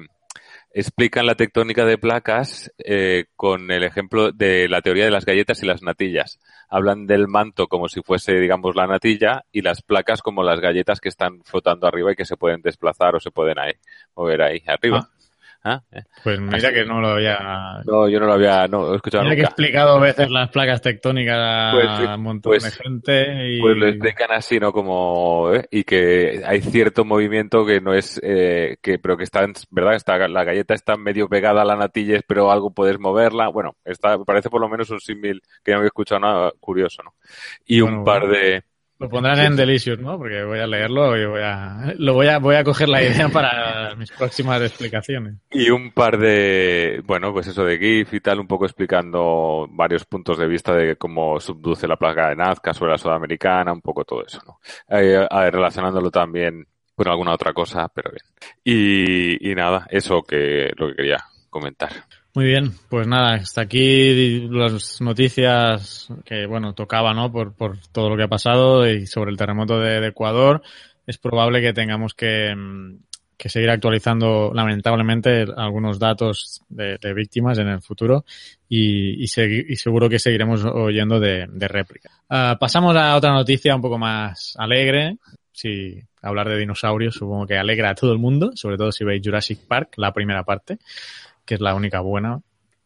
explican 0.80 1.26
la 1.26 1.34
tectónica 1.34 1.86
de 1.86 1.98
placas 1.98 2.72
eh, 2.78 3.26
con 3.36 3.72
el 3.72 3.84
ejemplo 3.84 4.32
de 4.32 4.70
la 4.70 4.82
teoría 4.82 5.06
de 5.06 5.12
las 5.12 5.26
galletas 5.26 5.64
y 5.64 5.66
las 5.66 5.82
natillas. 5.82 6.40
Hablan 6.70 7.08
del 7.08 7.28
manto 7.28 7.68
como 7.68 7.88
si 7.88 8.02
fuese, 8.04 8.34
digamos, 8.34 8.76
la 8.76 8.86
natilla 8.86 9.44
y 9.52 9.64
las 9.64 9.82
placas 9.82 10.22
como 10.22 10.44
las 10.44 10.60
galletas 10.60 11.00
que 11.00 11.10
están 11.10 11.42
flotando 11.46 11.88
arriba 11.88 12.12
y 12.12 12.16
que 12.16 12.26
se 12.26 12.38
pueden 12.38 12.62
desplazar 12.62 13.16
o 13.16 13.20
se 13.20 13.32
pueden 13.32 13.58
ahí, 13.58 13.74
mover 14.16 14.44
ahí 14.44 14.62
arriba. 14.68 15.10
¿Ah? 15.12 15.17
Eh, 15.66 16.02
Pues 16.24 16.40
mira 16.40 16.72
que 16.72 16.86
no 16.86 17.02
lo 17.02 17.10
había... 17.10 17.82
No, 17.86 18.08
yo 18.08 18.20
no 18.20 18.26
lo 18.26 18.34
había 18.34 18.68
no, 18.68 18.94
he 18.94 18.96
escuchado 18.96 19.24
Mira 19.24 19.36
que 19.36 19.42
he 19.42 19.44
nunca. 19.44 19.50
explicado 19.52 19.98
a 19.98 20.00
veces 20.00 20.30
las 20.30 20.50
placas 20.50 20.82
tectónicas 20.82 21.38
a 21.38 21.72
Pues 21.74 22.10
un 22.18 22.24
montón 22.24 22.52
pues- 22.52 22.64
de 22.64 22.72
gente 22.72 23.50
y... 23.54 23.60
Pues 23.62 23.76
lo 23.78 23.88
explican 23.88 24.32
así, 24.32 24.60
¿no? 24.60 24.72
Como, 24.72 25.52
¿eh? 25.54 25.66
y 25.72 25.84
que 25.84 26.42
hay 26.46 26.62
cierto 26.62 27.04
movimiento 27.04 27.66
que 27.66 27.82
no 27.82 27.94
es, 27.94 28.20
eh, 28.24 28.78
que, 28.82 28.98
pero 29.00 29.18
que 29.18 29.24
está, 29.24 29.46
¿verdad? 29.70 29.96
Está, 29.96 30.18
la 30.28 30.44
galleta 30.44 30.74
está 30.74 30.96
medio 30.96 31.28
pegada 31.28 31.64
a 31.64 31.66
la 31.66 31.76
natilla, 31.76 32.22
pero 32.28 32.52
algo 32.52 32.72
puedes 32.72 33.00
moverla. 33.00 33.50
Bueno, 33.50 33.76
está, 33.84 34.18
parece 34.24 34.50
por 34.50 34.62
lo 34.62 34.70
menos 34.70 34.90
un 34.90 35.02
símil 35.02 35.42
que 35.64 35.72
no 35.72 35.78
había 35.80 35.88
escuchado 35.88 36.22
nada 36.22 36.52
curioso, 36.60 37.04
¿no? 37.04 37.14
Y 37.66 37.82
Bueno, 37.82 37.98
un 38.00 38.04
par 38.06 38.28
bueno. 38.28 38.62
Lo 39.00 39.10
pondrás 39.10 39.40
en 39.40 39.56
Delicious, 39.56 40.00
¿no? 40.00 40.18
Porque 40.18 40.44
voy 40.44 40.60
a 40.60 40.66
leerlo 40.66 41.16
y 41.16 41.26
voy 41.26 41.42
a... 41.44 41.94
Lo 41.98 42.14
voy 42.14 42.28
a, 42.28 42.40
voy 42.40 42.56
a 42.56 42.64
coger 42.64 42.90
la 42.90 43.04
idea 43.04 43.30
para 43.34 43.96
mis 43.96 44.12
próximas 44.12 44.62
explicaciones. 44.62 45.36
y 45.52 45.70
un 45.70 45.92
par 45.92 46.18
de, 46.18 47.02
bueno, 47.06 47.32
pues 47.32 47.48
eso 47.48 47.64
de 47.64 47.78
GIF 47.78 48.14
y 48.16 48.20
tal, 48.20 48.40
un 48.40 48.48
poco 48.48 48.66
explicando 48.66 49.68
varios 49.70 50.06
puntos 50.06 50.38
de 50.38 50.48
vista 50.48 50.74
de 50.74 50.96
cómo 50.96 51.40
subduce 51.40 51.88
la 51.88 51.98
plaga 51.98 52.30
de 52.30 52.36
Nazca 52.36 52.74
sobre 52.74 52.92
la 52.92 52.98
sudamericana, 52.98 53.72
un 53.72 53.82
poco 53.82 54.04
todo 54.04 54.26
eso, 54.26 54.42
¿no? 54.46 54.60
Eh, 54.90 55.28
relacionándolo 55.52 56.10
también 56.10 56.66
con 56.96 57.08
alguna 57.08 57.34
otra 57.34 57.54
cosa, 57.54 57.88
pero 57.90 58.12
bien. 58.12 58.26
Y, 58.64 59.52
y 59.52 59.54
nada, 59.54 59.86
eso 59.92 60.24
que 60.24 60.72
lo 60.76 60.88
que 60.88 60.96
quería 60.96 61.24
comentar. 61.50 61.92
Muy 62.38 62.46
bien, 62.46 62.72
pues 62.88 63.08
nada, 63.08 63.34
hasta 63.34 63.62
aquí 63.62 64.48
las 64.48 65.02
noticias 65.02 66.08
que, 66.24 66.46
bueno, 66.46 66.74
tocaba, 66.74 67.12
¿no? 67.12 67.32
Por, 67.32 67.56
por 67.56 67.80
todo 67.92 68.12
lo 68.12 68.16
que 68.16 68.22
ha 68.22 68.28
pasado 68.28 68.88
y 68.88 69.08
sobre 69.08 69.32
el 69.32 69.38
terremoto 69.38 69.80
de, 69.80 70.06
Ecuador. 70.06 70.62
Es 71.08 71.18
probable 71.18 71.62
que 71.62 71.74
tengamos 71.74 72.14
que, 72.14 72.54
mm, 72.56 73.00
que 73.36 73.50
seguir 73.50 73.72
actualizando, 73.72 74.52
lamentablemente, 74.54 75.48
algunos 75.58 75.98
datos 75.98 76.62
de, 76.70 77.00
víctimas 77.16 77.58
en 77.58 77.70
el 77.70 77.82
futuro 77.82 78.24
y, 78.70 79.20
y, 79.20 79.24
y 79.24 79.76
seguro 79.76 80.08
que 80.08 80.20
seguiremos 80.20 80.64
oyendo 80.64 81.20
de, 81.20 81.48
de 81.50 81.68
réplica. 81.68 82.12
Ah, 82.30 82.56
pasamos 82.60 82.96
a 82.96 83.16
otra 83.16 83.34
noticia 83.34 83.76
un 83.76 83.82
poco 83.82 83.98
más 83.98 84.54
alegre. 84.60 85.18
Si 85.52 86.00
hablar 86.22 86.50
de 86.50 86.60
dinosaurios 86.60 87.16
supongo 87.16 87.48
que 87.48 87.58
alegra 87.58 87.90
a 87.90 87.96
todo 87.96 88.14
el 88.14 88.20
mundo, 88.20 88.52
sobre 88.54 88.78
todo 88.78 88.92
si 88.92 89.04
veis 89.04 89.24
Jurassic 89.26 89.66
Park, 89.68 89.94
la 89.96 90.14
primera 90.14 90.44
parte 90.44 90.78
que 91.48 91.56
es 91.56 91.62
la 91.62 91.74
única 91.74 92.02
buena. 92.02 92.40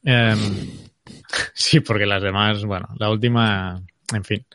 Em, 0.06 0.38
sí, 1.54 1.82
porque 1.82 2.06
las 2.06 2.24
demás, 2.24 2.64
bueno, 2.64 2.88
la 2.98 3.10
última, 3.10 3.82
en 4.14 4.24
fin. 4.24 4.46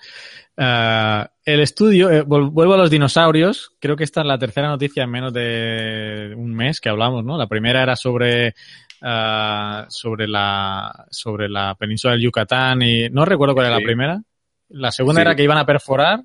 Ah, 0.56 1.30
el 1.44 1.60
estudio, 1.60 2.10
eh, 2.10 2.22
vuelvo 2.22 2.72
a 2.72 2.78
los 2.78 2.90
dinosaurios, 2.90 3.72
creo 3.78 3.94
que 3.96 4.04
esta 4.04 4.22
es 4.22 4.26
la 4.26 4.38
tercera 4.38 4.68
noticia 4.68 5.02
en 5.04 5.10
menos 5.10 5.32
de 5.34 6.32
un 6.34 6.54
mes 6.54 6.80
que 6.80 6.88
hablamos, 6.88 7.22
¿no? 7.24 7.36
La 7.36 7.46
primera 7.46 7.82
era 7.82 7.94
sobre 7.94 8.54
ah, 9.02 9.84
sobre 9.90 10.26
la 10.26 11.06
sobre 11.10 11.50
la 11.50 11.74
península 11.74 12.14
del 12.14 12.22
Yucatán 12.22 12.80
y 12.80 13.10
no 13.10 13.26
recuerdo 13.26 13.54
cuál 13.54 13.66
era 13.66 13.76
Sí. 13.76 13.82
la 13.82 13.86
primera. 13.86 14.22
La 14.70 14.90
segunda 14.90 15.20
Sí. 15.20 15.26
era 15.26 15.36
que 15.36 15.42
iban 15.44 15.58
a 15.58 15.66
perforar 15.66 16.20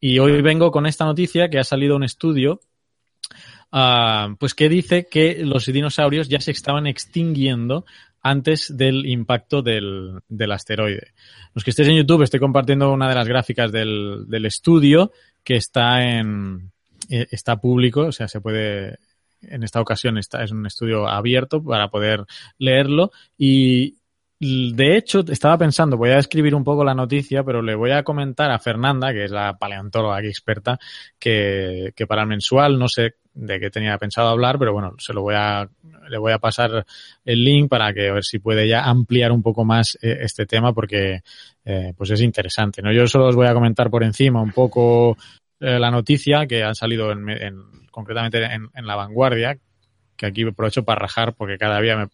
y 0.00 0.18
hoy 0.18 0.40
vengo 0.42 0.70
con 0.70 0.86
esta 0.86 1.04
noticia 1.04 1.48
que 1.48 1.58
ha 1.58 1.64
salido 1.64 1.96
un 1.96 2.04
estudio, 2.04 2.60
ah, 3.72 4.34
pues 4.38 4.54
que 4.54 4.68
dice 4.68 5.06
que 5.10 5.44
los 5.44 5.66
dinosaurios 5.66 6.28
ya 6.28 6.40
se 6.40 6.52
estaban 6.52 6.86
extinguiendo 6.86 7.84
antes 8.22 8.76
del 8.76 9.06
impacto 9.06 9.62
del, 9.62 10.20
del 10.28 10.52
asteroide. 10.52 11.12
Los 11.54 11.64
que 11.64 11.70
estéis 11.70 11.88
en 11.88 11.96
YouTube, 11.96 12.22
estoy 12.22 12.38
compartiendo 12.38 12.92
una 12.92 13.08
de 13.08 13.16
las 13.16 13.26
gráficas 13.26 13.72
del, 13.72 14.24
del 14.28 14.46
estudio 14.46 15.10
que 15.42 15.56
está 15.56 16.04
en 16.04 16.70
eh, 17.10 17.26
está 17.30 17.56
público, 17.56 18.02
o 18.02 18.12
sea, 18.12 18.28
se 18.28 18.40
puede 18.40 18.98
en 19.42 19.64
esta 19.64 19.80
ocasión 19.80 20.18
está, 20.18 20.44
es 20.44 20.52
un 20.52 20.66
estudio 20.66 21.08
abierto 21.08 21.62
para 21.62 21.88
poder 21.88 22.24
leerlo 22.58 23.10
y 23.36 23.96
de 24.44 24.96
hecho, 24.96 25.20
estaba 25.28 25.56
pensando, 25.56 25.96
voy 25.96 26.10
a 26.10 26.18
escribir 26.18 26.54
un 26.56 26.64
poco 26.64 26.84
la 26.84 26.94
noticia, 26.94 27.44
pero 27.44 27.62
le 27.62 27.76
voy 27.76 27.92
a 27.92 28.02
comentar 28.02 28.50
a 28.50 28.58
Fernanda, 28.58 29.12
que 29.12 29.22
es 29.24 29.30
la 29.30 29.56
paleontóloga 29.56 30.16
aquí 30.16 30.26
experta, 30.26 30.78
que, 31.18 31.92
que 31.94 32.06
para 32.08 32.22
el 32.22 32.28
mensual 32.28 32.76
no 32.76 32.88
sé 32.88 33.14
de 33.34 33.60
qué 33.60 33.70
tenía 33.70 33.96
pensado 33.98 34.28
hablar, 34.28 34.58
pero 34.58 34.72
bueno, 34.72 34.94
se 34.98 35.12
lo 35.14 35.22
voy 35.22 35.36
a, 35.36 35.68
le 36.08 36.18
voy 36.18 36.32
a 36.32 36.38
pasar 36.38 36.84
el 37.24 37.44
link 37.44 37.68
para 37.70 37.92
que 37.94 38.08
a 38.08 38.14
ver 38.14 38.24
si 38.24 38.40
puede 38.40 38.66
ya 38.66 38.82
ampliar 38.82 39.30
un 39.30 39.42
poco 39.42 39.64
más 39.64 39.96
eh, 40.02 40.18
este 40.22 40.44
tema 40.44 40.72
porque 40.72 41.20
eh, 41.64 41.92
pues 41.96 42.10
es 42.10 42.20
interesante, 42.20 42.82
¿no? 42.82 42.92
Yo 42.92 43.06
solo 43.06 43.28
os 43.28 43.36
voy 43.36 43.46
a 43.46 43.54
comentar 43.54 43.90
por 43.90 44.02
encima 44.02 44.42
un 44.42 44.50
poco 44.52 45.16
eh, 45.60 45.78
la 45.78 45.90
noticia 45.92 46.46
que 46.48 46.64
ha 46.64 46.74
salido 46.74 47.12
en, 47.12 47.28
en- 47.30 47.62
concretamente 47.92 48.42
en, 48.42 48.68
en 48.74 48.86
la 48.86 48.96
vanguardia, 48.96 49.56
que 50.22 50.26
aquí 50.28 50.44
aprovecho 50.46 50.84
para 50.84 51.00
rajar 51.00 51.34
porque 51.34 51.58
cada 51.58 51.80
día 51.80 51.96
me, 51.96 52.06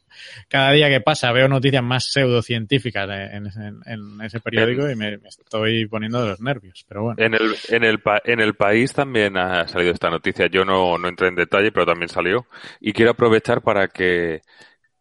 cada 0.49 0.73
día 0.73 0.89
que 0.89 1.03
pasa 1.03 1.31
veo 1.31 1.47
noticias 1.47 1.83
más 1.83 2.11
pseudocientíficas 2.11 3.07
en, 3.09 3.47
en- 3.47 3.81
en 3.85 4.21
ese 4.23 4.41
periódico 4.41 4.91
y 4.91 4.97
me, 4.97 5.19
me 5.19 5.29
estoy 5.29 5.87
poniendo 5.87 6.23
de 6.23 6.31
los 6.31 6.41
nervios, 6.41 6.85
pero 6.89 7.03
bueno. 7.03 7.23
En 7.23 7.35
el, 7.35 7.55
en 7.69 7.85
el, 7.85 8.01
en 8.25 8.41
el 8.41 8.55
país 8.55 8.95
también 8.95 9.37
ha 9.37 9.69
salido 9.69 9.93
esta 9.93 10.09
noticia. 10.09 10.47
Yo 10.47 10.65
no, 10.65 10.97
no 10.97 11.07
entré 11.09 11.29
en 11.29 11.35
detalle, 11.35 11.71
pero 11.71 11.85
también 11.85 12.09
salió. 12.09 12.47
Y 12.81 12.95
quiero 12.95 13.11
aprovechar 13.11 13.61
para 13.61 13.89
que, 13.89 14.41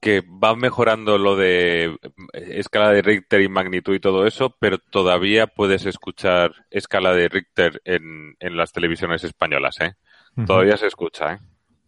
que 0.01 0.21
va 0.21 0.55
mejorando 0.55 1.17
lo 1.17 1.35
de 1.37 1.95
escala 2.33 2.91
de 2.91 3.01
Richter 3.01 3.41
y 3.41 3.49
magnitud 3.49 3.95
y 3.95 3.99
todo 3.99 4.27
eso, 4.27 4.55
pero 4.59 4.77
todavía 4.79 5.47
puedes 5.47 5.85
escuchar 5.85 6.51
escala 6.69 7.13
de 7.13 7.29
Richter 7.29 7.81
en, 7.85 8.35
en 8.39 8.57
las 8.57 8.73
televisiones 8.73 9.23
españolas, 9.23 9.79
¿eh? 9.79 9.93
Todavía 10.45 10.77
se 10.77 10.87
escucha, 10.87 11.33
¿eh? 11.33 11.37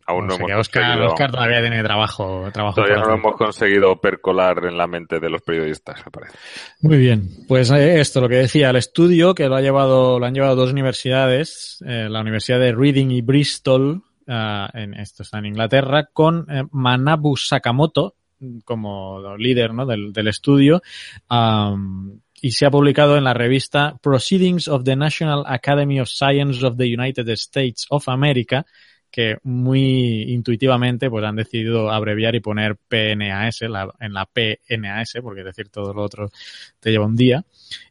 Aún 0.09 0.25
no 0.25 0.33
O 0.33 0.37
sea 0.37 0.45
que 0.47 0.51
hemos 0.53 0.67
Oscar, 0.67 0.83
conseguido, 0.83 1.07
Oscar 1.13 1.31
todavía 1.31 1.61
tiene 1.61 1.83
trabajo, 1.83 2.49
trabajo 2.51 2.75
todavía 2.77 2.97
no 2.97 3.09
lo 3.09 3.13
hemos 3.13 3.35
conseguido 3.35 4.01
percolar 4.01 4.65
en 4.65 4.75
la 4.75 4.87
mente 4.87 5.19
de 5.19 5.29
los 5.29 5.43
periodistas, 5.43 6.03
me 6.03 6.11
parece. 6.11 6.35
Muy 6.81 6.97
bien, 6.97 7.29
pues 7.47 7.69
eh, 7.69 7.99
esto, 7.99 8.19
lo 8.19 8.27
que 8.27 8.37
decía, 8.37 8.71
el 8.71 8.77
estudio 8.77 9.35
que 9.35 9.47
lo 9.47 9.55
ha 9.55 9.61
llevado, 9.61 10.17
lo 10.17 10.25
han 10.25 10.33
llevado 10.33 10.55
dos 10.55 10.71
universidades, 10.71 11.77
eh, 11.85 12.07
la 12.09 12.21
Universidad 12.21 12.59
de 12.59 12.71
Reading 12.71 13.11
y 13.11 13.21
Bristol, 13.21 14.01
ah, 14.27 14.67
en, 14.73 14.95
esto 14.95 15.21
está 15.21 15.37
en 15.37 15.45
Inglaterra, 15.45 16.09
con 16.11 16.47
eh, 16.49 16.63
Manabu 16.71 17.37
Sakamoto 17.37 18.15
como 18.65 19.37
líder 19.37 19.75
¿no? 19.75 19.85
del, 19.85 20.11
del 20.11 20.27
estudio, 20.29 20.81
y 22.41 22.51
se 22.51 22.65
ha 22.65 22.71
publicado 22.71 23.15
en 23.17 23.25
la 23.25 23.33
revista 23.35 23.99
Proceedings 24.01 24.69
of 24.69 24.85
the 24.85 24.95
National 24.95 25.43
Academy 25.45 25.99
of 25.99 26.07
Science 26.07 26.65
of 26.65 26.77
the 26.77 26.91
United 26.91 27.27
States 27.29 27.85
of 27.89 28.07
America, 28.07 28.65
que 29.11 29.37
muy 29.43 30.23
intuitivamente 30.31 31.09
pues 31.09 31.23
han 31.25 31.35
decidido 31.35 31.91
abreviar 31.91 32.35
y 32.35 32.39
poner 32.39 32.75
PNAS 32.75 33.61
en 33.61 34.13
la 34.13 34.25
PNAS, 34.25 35.13
porque 35.21 35.43
decir 35.43 35.69
todo 35.69 35.93
lo 35.93 36.03
otro 36.03 36.29
te 36.79 36.91
lleva 36.91 37.05
un 37.05 37.15
día. 37.15 37.43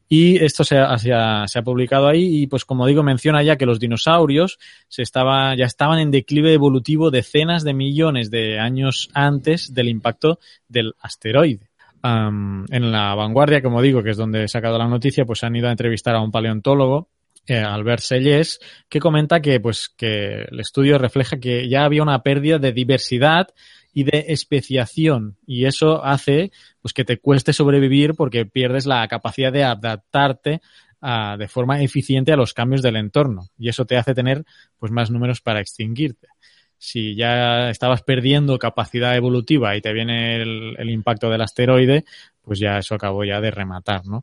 Y 0.09 0.43
esto 0.43 0.65
se 0.65 0.79
ha, 0.79 0.97
se, 0.97 1.13
ha, 1.13 1.47
se 1.47 1.59
ha, 1.59 1.63
publicado 1.63 2.09
ahí 2.09 2.43
y 2.43 2.47
pues 2.47 2.65
como 2.65 2.87
digo 2.87 3.03
menciona 3.03 3.43
ya 3.43 3.57
que 3.57 3.67
los 3.67 3.79
dinosaurios 3.79 4.59
se 4.89 5.03
estaba, 5.03 5.55
ya 5.55 5.67
estaban 5.67 5.99
en 5.99 6.11
declive 6.11 6.55
evolutivo 6.55 7.11
decenas 7.11 7.63
de 7.63 7.75
millones 7.75 8.31
de 8.31 8.59
años 8.59 9.11
antes 9.13 9.75
del 9.75 9.89
impacto 9.89 10.39
del 10.67 10.95
asteroide. 11.01 11.69
Um, 12.03 12.65
en 12.71 12.93
la 12.93 13.15
vanguardia, 13.17 13.61
como 13.61 13.83
digo, 13.83 14.03
que 14.03 14.11
es 14.11 14.17
donde 14.17 14.45
he 14.45 14.49
sacado 14.49 14.79
la 14.79 14.87
noticia, 14.87 15.27
pues 15.27 15.43
han 15.45 15.57
ido 15.57 15.69
a 15.69 15.73
entrevistar 15.73 16.15
a 16.15 16.23
un 16.23 16.31
paleontólogo 16.31 17.09
eh, 17.49 17.59
Albert 17.59 18.03
Sellés, 18.03 18.61
que 18.89 19.01
comenta 19.01 19.41
que, 19.41 19.59
pues, 19.59 19.89
que 19.89 20.43
el 20.51 20.61
estudio 20.61 20.99
refleja 20.99 21.41
que 21.41 21.69
ya 21.69 21.85
había 21.85 22.03
una 22.03 22.23
pérdida 22.23 22.59
de 22.59 22.73
diversidad 22.73 23.49
y 23.95 24.05
de 24.05 24.27
especiación 24.29 25.39
y 25.47 25.65
eso 25.65 26.05
hace 26.05 26.53
pues 26.81 26.93
que 26.93 27.05
te 27.05 27.19
cueste 27.19 27.53
sobrevivir 27.53 28.15
porque 28.15 28.45
pierdes 28.45 28.87
la 28.87 29.09
capacidad 29.09 29.51
de 29.51 29.65
adaptarte 29.65 30.61
a, 31.01 31.37
de 31.37 31.49
forma 31.49 31.83
eficiente 31.83 32.33
a 32.33 32.37
los 32.37 32.53
cambios 32.53 32.83
del 32.83 32.97
entorno 32.97 33.49
y 33.59 33.71
eso 33.71 33.87
te 33.87 33.97
hace 33.97 34.15
tener 34.15 34.45
pues 34.79 34.93
más 34.93 35.11
números 35.11 35.41
para 35.41 35.61
extinguirte. 35.61 36.29
Si 36.77 37.17
ya 37.17 37.71
estabas 37.71 38.03
perdiendo 38.03 38.59
capacidad 38.59 39.17
evolutiva 39.17 39.75
y 39.75 39.81
te 39.81 39.93
viene 39.93 40.43
el, 40.43 40.77
el 40.79 40.91
impacto 40.91 41.29
del 41.29 41.41
asteroide, 41.41 42.05
pues 42.43 42.61
ya 42.61 42.79
eso 42.79 42.95
acabó 42.95 43.25
ya 43.25 43.41
de 43.41 43.51
rematar, 43.51 44.07
¿no? 44.07 44.23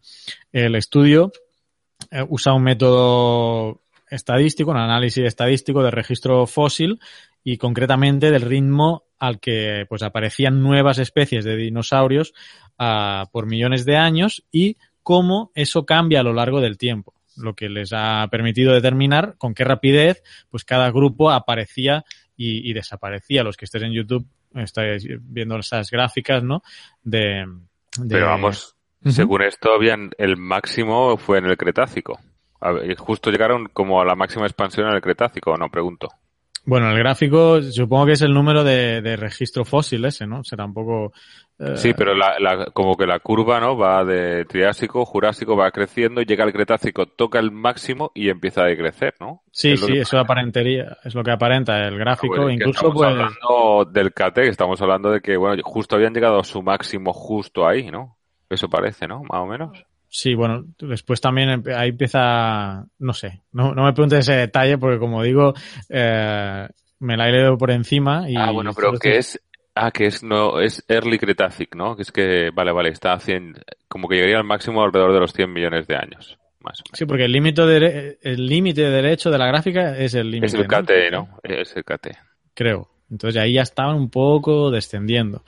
El 0.53 0.75
estudio 0.75 1.33
eh, 2.11 2.25
usa 2.27 2.53
un 2.53 2.63
método 2.63 3.81
estadístico, 4.09 4.71
un 4.71 4.77
análisis 4.77 5.25
estadístico 5.25 5.83
de 5.83 5.91
registro 5.91 6.45
fósil 6.47 6.99
y 7.43 7.57
concretamente 7.57 8.31
del 8.31 8.41
ritmo 8.41 9.03
al 9.19 9.39
que 9.39 9.85
pues 9.87 10.03
aparecían 10.03 10.61
nuevas 10.61 10.97
especies 10.97 11.45
de 11.45 11.55
dinosaurios 11.55 12.33
uh, 12.79 13.29
por 13.31 13.45
millones 13.47 13.85
de 13.85 13.97
años 13.97 14.45
y 14.51 14.77
cómo 15.03 15.51
eso 15.55 15.85
cambia 15.85 16.19
a 16.19 16.23
lo 16.23 16.33
largo 16.33 16.61
del 16.61 16.77
tiempo, 16.77 17.13
lo 17.37 17.53
que 17.53 17.69
les 17.69 17.91
ha 17.93 18.27
permitido 18.29 18.73
determinar 18.73 19.35
con 19.37 19.53
qué 19.53 19.63
rapidez 19.63 20.23
pues 20.49 20.63
cada 20.63 20.91
grupo 20.91 21.31
aparecía 21.31 22.03
y, 22.35 22.69
y 22.69 22.73
desaparecía. 22.73 23.43
Los 23.43 23.57
que 23.57 23.65
estés 23.65 23.83
en 23.83 23.93
YouTube 23.93 24.27
estáis 24.55 25.07
viendo 25.21 25.57
esas 25.57 25.89
gráficas, 25.89 26.43
¿no? 26.43 26.63
De, 27.03 27.45
de... 27.97 28.09
Pero 28.09 28.27
vamos, 28.27 28.74
uh 29.05 29.09
-huh. 29.09 29.11
según 29.11 29.43
esto, 29.43 29.73
habían 29.73 30.11
el 30.17 30.35
máximo 30.35 31.15
fue 31.17 31.37
en 31.37 31.45
el 31.45 31.57
Cretácico. 31.57 32.19
Justo 32.97 33.29
llegaron 33.31 33.69
como 33.71 34.01
a 34.01 34.05
la 34.05 34.15
máxima 34.15 34.45
expansión 34.45 34.87
en 34.87 34.95
el 34.95 35.01
Cretácico, 35.01 35.55
no 35.55 35.69
pregunto. 35.69 36.09
Bueno, 36.67 36.89
el 36.89 36.97
gráfico 36.97 37.61
supongo 37.61 38.07
que 38.07 38.13
es 38.13 38.23
el 38.23 38.33
número 38.33 38.63
de, 38.63 38.99
de 39.01 39.15
registro 39.17 39.65
fósil 39.65 40.03
ese, 40.05 40.25
¿no? 40.25 40.39
O 40.39 40.43
sea, 40.43 40.57
tampoco... 40.57 41.13
Eh... 41.59 41.77
Sí, 41.77 41.93
pero 41.93 42.15
la, 42.15 42.39
la, 42.39 42.65
como 42.73 42.95
que 42.97 43.05
la 43.05 43.19
curva, 43.19 43.59
¿no? 43.59 43.77
Va 43.77 44.03
de 44.03 44.45
Triásico, 44.45 45.05
Jurásico, 45.05 45.55
va 45.55 45.69
creciendo, 45.69 46.23
llega 46.23 46.43
al 46.43 46.51
Cretácico, 46.51 47.05
toca 47.05 47.37
el 47.37 47.51
máximo 47.51 48.11
y 48.15 48.29
empieza 48.29 48.63
a 48.63 48.65
decrecer, 48.65 49.13
¿no? 49.19 49.43
Sí, 49.51 49.77
sí, 49.77 49.95
eso 49.95 50.17
aparentaría, 50.17 50.97
es 51.03 51.13
lo 51.13 51.23
que 51.23 51.31
aparenta 51.31 51.87
el 51.87 51.99
gráfico. 51.99 52.35
Bueno, 52.35 52.49
incluso 52.49 52.87
estamos 52.87 52.95
pues... 52.95 53.09
hablando 53.09 53.85
del 53.91 54.11
KT, 54.11 54.37
estamos 54.39 54.81
hablando 54.81 55.11
de 55.11 55.21
que, 55.21 55.37
bueno, 55.37 55.61
justo 55.63 55.95
habían 55.95 56.15
llegado 56.15 56.39
a 56.39 56.43
su 56.43 56.63
máximo 56.63 57.13
justo 57.13 57.67
ahí, 57.67 57.91
¿no? 57.91 58.17
Eso 58.49 58.69
parece, 58.69 59.07
¿no? 59.07 59.21
Más 59.23 59.41
o 59.41 59.45
menos. 59.45 59.85
Sí, 60.07 60.33
bueno, 60.33 60.63
después 60.79 61.19
también 61.19 61.63
ahí 61.75 61.89
empieza, 61.89 62.85
no 62.99 63.13
sé, 63.13 63.41
no, 63.51 63.73
no 63.73 63.83
me 63.83 63.91
preguntes 63.91 64.19
ese 64.19 64.37
detalle 64.37 64.77
porque 64.77 64.97
como 64.97 65.21
digo, 65.21 65.53
eh, 65.89 66.67
me 66.99 67.17
la 67.17 67.27
he 67.27 67.31
leído 67.33 67.57
por 67.57 67.71
encima. 67.71 68.29
Y 68.29 68.35
ah, 68.37 68.51
bueno, 68.51 68.71
pero 68.73 68.93
que 68.93 69.17
es, 69.17 69.41
ah, 69.75 69.91
que 69.91 70.05
es, 70.05 70.23
no, 70.23 70.61
es 70.61 70.85
Early 70.87 71.19
Cretacic, 71.19 71.75
¿no? 71.75 71.95
Que 71.95 72.03
es 72.03 72.11
que, 72.11 72.49
vale, 72.53 72.71
vale, 72.71 72.89
está 72.89 73.13
haciendo, 73.13 73.59
como 73.89 74.07
que 74.07 74.15
llegaría 74.15 74.37
al 74.37 74.45
máximo 74.45 74.83
alrededor 74.83 75.13
de 75.13 75.19
los 75.19 75.33
100 75.33 75.51
millones 75.51 75.87
de 75.87 75.95
años. 75.95 76.37
Más 76.61 76.81
sí, 76.93 77.05
porque 77.05 77.25
el 77.25 77.31
límite 77.31 77.63
de, 77.63 78.17
el 78.21 78.47
límite 78.47 78.81
de 78.81 78.89
derecho 78.89 79.29
de 79.29 79.37
la 79.37 79.47
gráfica 79.47 79.97
es 79.97 80.15
el 80.15 80.31
límite. 80.31 80.47
Es 80.47 80.53
el 80.53 80.67
KT, 80.67 81.11
¿no? 81.11 81.27
¿no? 81.27 81.39
Es 81.43 81.75
el 81.75 81.83
KT. 81.83 82.07
Creo. 82.53 82.89
Entonces 83.11 83.39
ahí 83.39 83.53
ya 83.53 83.61
estaban 83.61 83.97
un 83.97 84.09
poco 84.09 84.71
descendiendo. 84.71 85.43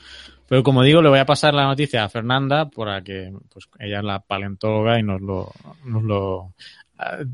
Pero 0.47 0.63
como 0.63 0.83
digo, 0.83 1.01
le 1.01 1.09
voy 1.09 1.19
a 1.19 1.25
pasar 1.25 1.53
la 1.53 1.65
noticia 1.65 2.03
a 2.03 2.09
Fernanda 2.09 2.69
para 2.69 3.01
que 3.01 3.33
pues, 3.51 3.67
ella 3.79 3.99
es 3.99 4.05
la 4.05 4.19
paleontóloga 4.19 4.99
y 4.99 5.03
nos 5.03 5.21
lo, 5.21 5.51
nos 5.83 6.03
lo 6.03 6.37
uh, 6.37 7.25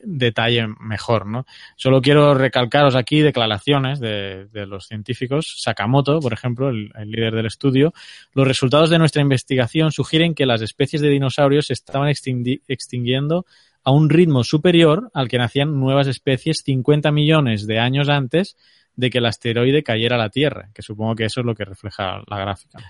detalle 0.00 0.66
mejor, 0.80 1.26
¿no? 1.26 1.46
Solo 1.76 2.00
quiero 2.00 2.34
recalcaros 2.34 2.94
aquí 2.94 3.20
declaraciones 3.20 4.00
de, 4.00 4.46
de 4.52 4.66
los 4.66 4.86
científicos. 4.86 5.56
Sakamoto, 5.58 6.20
por 6.20 6.32
ejemplo, 6.32 6.68
el, 6.68 6.92
el, 6.94 7.10
líder 7.10 7.34
del 7.34 7.46
estudio. 7.46 7.92
Los 8.32 8.46
resultados 8.46 8.90
de 8.90 8.98
nuestra 8.98 9.22
investigación 9.22 9.90
sugieren 9.90 10.34
que 10.34 10.46
las 10.46 10.62
especies 10.62 11.02
de 11.02 11.08
dinosaurios 11.08 11.66
se 11.66 11.72
estaban 11.72 12.08
extingui 12.08 12.62
extinguiendo 12.68 13.46
a 13.82 13.90
un 13.90 14.10
ritmo 14.10 14.44
superior 14.44 15.10
al 15.14 15.28
que 15.28 15.38
nacían 15.38 15.80
nuevas 15.80 16.06
especies 16.06 16.62
50 16.64 17.10
millones 17.10 17.66
de 17.66 17.78
años 17.78 18.08
antes 18.08 18.56
de 18.98 19.10
que 19.10 19.18
el 19.18 19.26
asteroide 19.26 19.84
cayera 19.84 20.16
a 20.16 20.18
la 20.18 20.28
Tierra, 20.28 20.70
que 20.74 20.82
supongo 20.82 21.14
que 21.14 21.26
eso 21.26 21.38
es 21.40 21.46
lo 21.46 21.54
que 21.54 21.64
refleja 21.64 22.20
la 22.26 22.38
gráfica. 22.38 22.80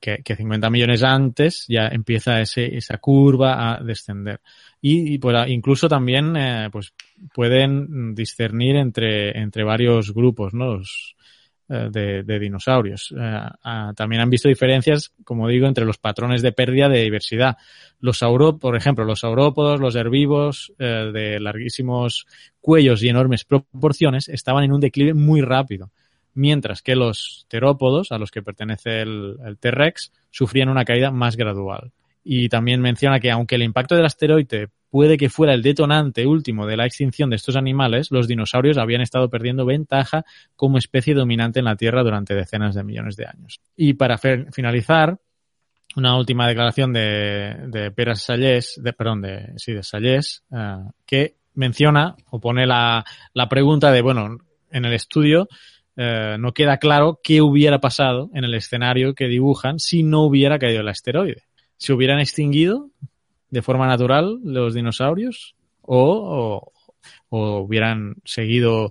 Que, 0.00 0.22
que, 0.24 0.34
50 0.34 0.68
millones 0.68 1.04
antes 1.04 1.64
ya 1.68 1.86
empieza 1.86 2.40
esa 2.40 2.98
curva 2.98 3.74
a 3.74 3.80
descender. 3.84 4.40
Y, 4.80 5.18
pues, 5.18 5.48
incluso 5.48 5.88
también 5.88 6.36
eh, 6.36 6.70
pues 6.72 6.92
pueden 7.32 8.16
discernir 8.16 8.74
entre, 8.76 9.38
entre 9.38 9.62
varios 9.62 10.12
grupos, 10.12 10.54
¿no? 10.54 10.80
De, 11.68 12.22
de, 12.22 12.38
dinosaurios. 12.38 13.14
Eh, 13.18 13.48
también 13.94 14.22
han 14.22 14.30
visto 14.30 14.48
diferencias, 14.48 15.12
como 15.24 15.48
digo, 15.48 15.66
entre 15.66 15.84
los 15.84 15.98
patrones 15.98 16.40
de 16.42 16.52
pérdida 16.52 16.88
de 16.88 17.02
diversidad. 17.02 17.56
Los 18.00 18.20
por 18.60 18.76
ejemplo, 18.76 19.04
los 19.04 19.20
saurópodos, 19.20 19.80
los 19.80 19.94
herbívoros 19.94 20.72
eh, 20.78 21.10
de 21.12 21.40
larguísimos 21.40 22.26
cuellos 22.60 23.02
y 23.02 23.08
enormes 23.08 23.44
proporciones 23.44 24.28
estaban 24.28 24.64
en 24.64 24.72
un 24.72 24.80
declive 24.80 25.14
muy 25.14 25.42
rápido, 25.42 25.90
mientras 26.34 26.80
que 26.80 26.96
los 26.96 27.44
terópodos, 27.48 28.12
a 28.12 28.18
los 28.18 28.30
que 28.30 28.42
pertenece 28.42 29.02
el, 29.02 29.36
el 29.44 29.58
T-Rex, 29.58 30.12
sufrían 30.30 30.68
una 30.70 30.84
caída 30.84 31.10
más 31.10 31.36
gradual. 31.36 31.92
Y 32.24 32.48
también 32.48 32.80
menciona 32.80 33.20
que 33.20 33.30
aunque 33.30 33.56
el 33.56 33.62
impacto 33.62 33.94
del 33.94 34.06
asteroide 34.06 34.68
puede 34.90 35.16
que 35.16 35.28
fuera 35.28 35.54
el 35.54 35.62
detonante 35.62 36.26
último 36.26 36.66
de 36.66 36.76
la 36.76 36.86
extinción 36.86 37.30
de 37.30 37.36
estos 37.36 37.56
animales, 37.56 38.10
los 38.10 38.28
dinosaurios 38.28 38.78
habían 38.78 39.00
estado 39.00 39.28
perdiendo 39.28 39.64
ventaja 39.64 40.24
como 40.56 40.78
especie 40.78 41.14
dominante 41.14 41.58
en 41.58 41.66
la 41.66 41.76
Tierra 41.76 42.02
durante 42.02 42.34
decenas 42.34 42.74
de 42.74 42.84
millones 42.84 43.16
de 43.16 43.26
años. 43.26 43.60
Y 43.76 43.94
para 43.94 44.18
finalizar, 44.18 45.18
una 45.96 46.16
última 46.16 46.46
declaración 46.46 46.92
de, 46.92 47.56
de 47.68 47.90
Peras 47.90 48.22
Sallés, 48.22 48.80
de, 48.82 48.92
perdón, 48.92 49.22
de, 49.22 49.52
sí, 49.56 49.72
de 49.72 49.82
Sallés, 49.82 50.44
uh, 50.50 50.90
que 51.06 51.36
menciona 51.54 52.14
o 52.30 52.40
pone 52.40 52.66
la, 52.66 53.04
la, 53.32 53.48
pregunta 53.48 53.90
de, 53.90 54.02
bueno, 54.02 54.38
en 54.70 54.84
el 54.84 54.92
estudio 54.92 55.48
uh, 55.96 56.38
no 56.38 56.52
queda 56.52 56.76
claro 56.76 57.20
qué 57.22 57.40
hubiera 57.42 57.80
pasado 57.80 58.30
en 58.34 58.44
el 58.44 58.54
escenario 58.54 59.14
que 59.14 59.26
dibujan 59.26 59.78
si 59.78 60.02
no 60.02 60.22
hubiera 60.22 60.58
caído 60.58 60.82
el 60.82 60.88
asteroide 60.88 61.48
se 61.78 61.92
hubieran 61.92 62.18
extinguido 62.18 62.90
de 63.50 63.62
forma 63.62 63.86
natural 63.86 64.38
los 64.44 64.74
dinosaurios 64.74 65.54
o, 65.82 66.72
o, 67.30 67.58
hubieran 67.60 68.16
seguido 68.24 68.86
uh, 68.86 68.90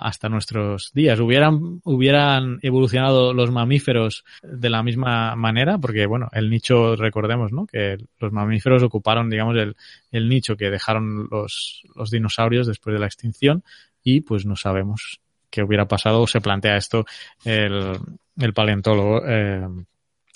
hasta 0.00 0.28
nuestros 0.28 0.90
días. 0.94 1.20
¿Hubieran, 1.20 1.80
hubieran 1.84 2.58
evolucionado 2.62 3.34
los 3.34 3.50
mamíferos 3.50 4.24
de 4.42 4.70
la 4.70 4.82
misma 4.82 5.36
manera, 5.36 5.78
porque 5.78 6.06
bueno, 6.06 6.28
el 6.32 6.48
nicho, 6.48 6.96
recordemos, 6.96 7.52
¿no? 7.52 7.66
Que 7.66 7.98
los 8.18 8.32
mamíferos 8.32 8.82
ocuparon, 8.82 9.28
digamos, 9.28 9.56
el, 9.56 9.76
el 10.10 10.28
nicho 10.28 10.56
que 10.56 10.70
dejaron 10.70 11.28
los, 11.30 11.82
los 11.94 12.10
dinosaurios 12.10 12.66
después 12.66 12.94
de 12.94 13.00
la 13.00 13.06
extinción 13.06 13.62
y 14.02 14.22
pues 14.22 14.46
no 14.46 14.56
sabemos 14.56 15.20
qué 15.50 15.62
hubiera 15.62 15.86
pasado 15.86 16.22
o 16.22 16.26
se 16.26 16.40
plantea 16.40 16.76
esto 16.76 17.04
el, 17.44 17.98
el 18.38 18.54
paleontólogo 18.54 19.22
eh, 19.26 19.66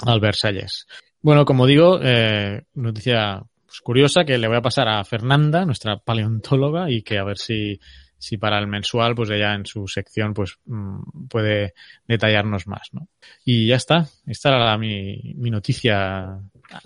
Albert 0.05 0.37
Salles. 0.37 0.87
Bueno, 1.23 1.45
como 1.45 1.67
digo, 1.67 2.01
eh, 2.03 2.65
noticia 2.75 3.43
pues, 3.75 3.81
curiosa 3.81 4.25
que 4.25 4.39
le 4.39 4.47
voy 4.47 4.57
a 4.57 4.63
pasar 4.63 4.87
a 4.89 5.03
Fernanda, 5.03 5.65
nuestra 5.65 5.97
paleontóloga, 5.97 6.89
y 6.89 7.03
que 7.03 7.19
a 7.19 7.25
ver 7.25 7.39
si, 7.39 7.81
si 8.17 8.37
para 8.37 8.61
el 8.61 8.69
mensual, 8.69 9.17
pues 9.17 9.31
ella 9.31 9.53
en 9.53 9.67
su 9.67 9.89
sección, 9.89 10.33
pues 10.33 10.59
mmm, 10.67 11.27
puede 11.29 11.75
detallarnos 12.07 12.69
más, 12.69 12.91
¿no? 12.93 13.09
Y 13.45 13.67
ya 13.67 13.75
está. 13.75 14.07
Esta 14.27 14.51
era 14.51 14.79
mi, 14.79 15.35
mi 15.37 15.51
noticia. 15.51 16.39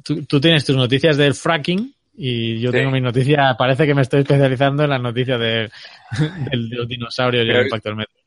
Tú, 0.03 0.25
tú, 0.25 0.41
tienes 0.41 0.65
tus 0.65 0.77
noticias 0.77 1.19
del 1.19 1.35
fracking 1.35 1.95
y 2.17 2.59
yo 2.59 2.71
sí. 2.71 2.79
tengo 2.79 2.91
mi 2.91 3.03
noticia. 3.03 3.55
Parece 3.59 3.87
que 3.87 3.95
me 3.95 4.03
estoy 4.03 4.21
especializando 4.21 4.85
en 4.85 4.91
las 4.91 5.03
noticias 5.03 5.39
de, 5.39 5.71
de, 6.19 6.51
de 6.51 6.57
los 6.57 6.89
dinosaurios 6.89 7.45
y 7.45 7.51
el 7.51 7.65
impacto 7.65 7.91
del 7.91 7.97
meteorito. 7.97 8.18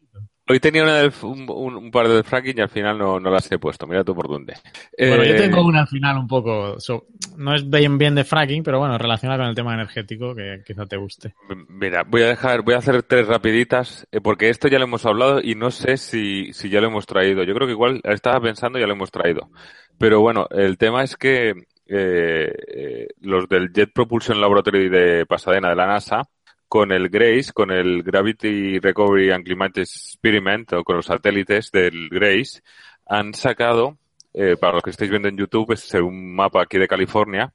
Hoy 0.52 0.60
tenía 0.60 0.84
una 0.84 0.98
del, 0.98 1.14
un, 1.22 1.50
un, 1.50 1.92
par 1.92 2.10
de 2.10 2.24
fracking 2.24 2.58
y 2.58 2.62
al 2.62 2.68
final 2.68 2.98
no, 2.98 3.22
no, 3.22 3.32
las 3.32 3.50
he 3.54 3.58
puesto. 3.58 3.88
Mira 3.88 4.04
tú 4.04 4.14
por 4.14 4.28
dónde. 4.28 4.56
Bueno, 4.98 5.24
yo 5.24 5.38
tengo 5.38 5.66
una 5.66 5.80
al 5.80 5.88
final 5.88 6.18
un 6.18 6.28
poco. 6.28 6.78
So, 6.78 7.06
no 7.38 7.56
es 7.56 7.70
bien, 7.70 7.98
bien 7.98 8.16
de 8.16 8.26
fracking, 8.26 8.62
pero 8.62 8.78
bueno, 8.78 8.98
relacionada 8.98 9.40
con 9.40 9.48
el 9.48 9.56
tema 9.56 9.74
energético 9.74 10.36
que 10.36 10.62
quizá 10.68 10.86
te 10.86 10.98
guste. 10.98 11.36
Mira, 11.70 12.04
voy 12.04 12.24
a 12.24 12.28
dejar, 12.28 12.64
voy 12.64 12.74
a 12.74 12.80
hacer 12.80 13.02
tres 13.04 13.28
rapiditas, 13.28 14.06
eh, 14.12 14.20
porque 14.20 14.50
esto 14.50 14.68
ya 14.68 14.78
lo 14.78 14.84
hemos 14.84 15.06
hablado 15.06 15.40
y 15.42 15.56
no 15.56 15.72
sé 15.72 15.96
si, 15.96 16.52
si 16.52 16.70
ya 16.70 16.82
lo 16.82 16.88
hemos 16.88 17.06
traído. 17.06 17.44
Yo 17.44 17.54
creo 17.54 17.66
que 17.66 17.74
igual 17.74 18.02
estaba 18.04 18.42
pensando 18.42 18.78
y 18.78 18.82
ya 18.82 18.88
lo 18.88 18.94
hemos 18.94 19.10
traído. 19.10 19.52
Pero 19.98 20.20
bueno, 20.20 20.48
el 20.52 20.78
tema 20.78 21.02
es 21.04 21.16
que 21.16 21.52
eh, 21.88 22.54
eh, 22.68 23.08
los 23.22 23.48
del 23.48 23.72
Jet 23.72 23.94
Propulsion 23.94 24.42
Laboratory 24.42 24.90
de 24.90 25.26
Pasadena 25.26 25.70
de 25.70 25.76
la 25.78 25.88
NASA 25.88 26.28
con 26.72 26.94
el 26.94 27.10
GRACE, 27.10 27.52
con 27.52 27.70
el 27.70 28.02
Gravity 28.02 28.80
Recovery 28.80 29.30
and 29.32 29.44
Climate 29.44 29.82
Experiment, 29.82 30.72
o 30.72 30.86
con 30.86 30.96
los 30.96 31.08
satélites 31.08 31.70
del 31.70 32.08
GRACE, 32.08 32.62
han 33.06 33.34
sacado, 33.34 33.98
eh, 34.34 34.56
para 34.56 34.76
los 34.76 34.82
que 34.82 34.92
estáis 34.92 35.12
viendo 35.12 35.28
en 35.28 35.36
YouTube, 35.36 35.74
es 35.74 35.94
un 35.96 36.34
mapa 36.34 36.62
aquí 36.62 36.78
de 36.78 36.88
California, 36.88 37.54